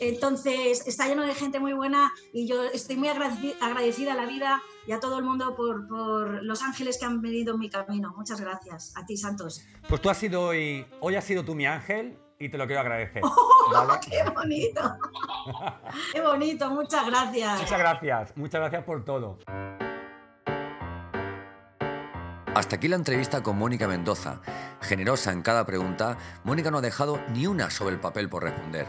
[0.00, 4.62] Entonces, está lleno de gente muy buena y yo estoy muy agradecida a la vida
[4.86, 8.14] y a todo el mundo por, por, los ángeles que han venido en mi camino.
[8.16, 9.64] Muchas gracias a ti, Santos.
[9.88, 12.80] Pues tú has sido hoy, hoy has sido tú mi ángel y te lo quiero
[12.80, 13.22] agradecer.
[13.24, 14.80] ¡Oh, ¡Qué bonito!
[16.12, 16.70] ¡Qué bonito!
[16.70, 17.60] Muchas gracias.
[17.60, 19.38] Muchas gracias, muchas gracias por todo.
[22.54, 24.42] Hasta aquí la entrevista con Mónica Mendoza.
[24.82, 28.86] Generosa en cada pregunta, Mónica no ha dejado ni una sobre el papel por responder.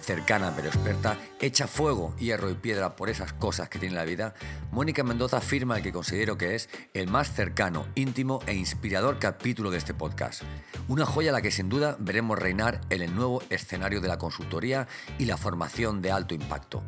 [0.00, 4.32] Cercana pero experta, echa fuego, hierro y piedra por esas cosas que tiene la vida,
[4.70, 9.70] Mónica Mendoza afirma el que considero que es el más cercano, íntimo e inspirador capítulo
[9.70, 10.42] de este podcast.
[10.88, 14.16] Una joya a la que sin duda veremos reinar en el nuevo escenario de la
[14.16, 14.88] consultoría
[15.18, 16.82] y la formación de alto impacto.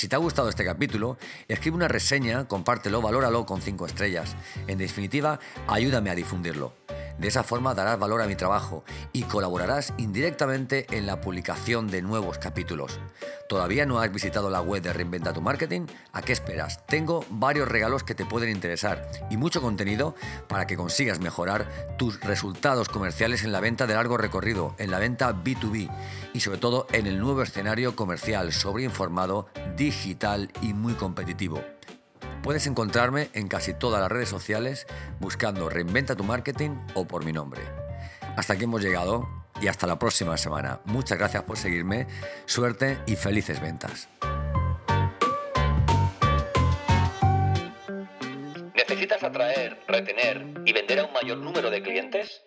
[0.00, 4.34] Si te ha gustado este capítulo, escribe una reseña, compártelo, valóralo con 5 estrellas.
[4.66, 6.72] En definitiva, ayúdame a difundirlo.
[7.18, 12.02] De esa forma darás valor a mi trabajo y colaborarás indirectamente en la publicación de
[12.02, 12.98] nuevos capítulos.
[13.48, 15.86] ¿Todavía no has visitado la web de Reinventa tu Marketing?
[16.12, 16.86] ¿A qué esperas?
[16.86, 20.14] Tengo varios regalos que te pueden interesar y mucho contenido
[20.48, 24.98] para que consigas mejorar tus resultados comerciales en la venta de largo recorrido, en la
[24.98, 25.90] venta B2B
[26.32, 31.60] y sobre todo en el nuevo escenario comercial sobreinformado, digital y muy competitivo.
[32.42, 34.86] Puedes encontrarme en casi todas las redes sociales
[35.18, 37.60] buscando Reinventa tu Marketing o por mi nombre.
[38.36, 39.28] Hasta aquí hemos llegado
[39.60, 40.80] y hasta la próxima semana.
[40.86, 42.06] Muchas gracias por seguirme,
[42.46, 44.08] suerte y felices ventas.
[48.74, 52.42] ¿Necesitas atraer, retener y vender a un mayor número de clientes?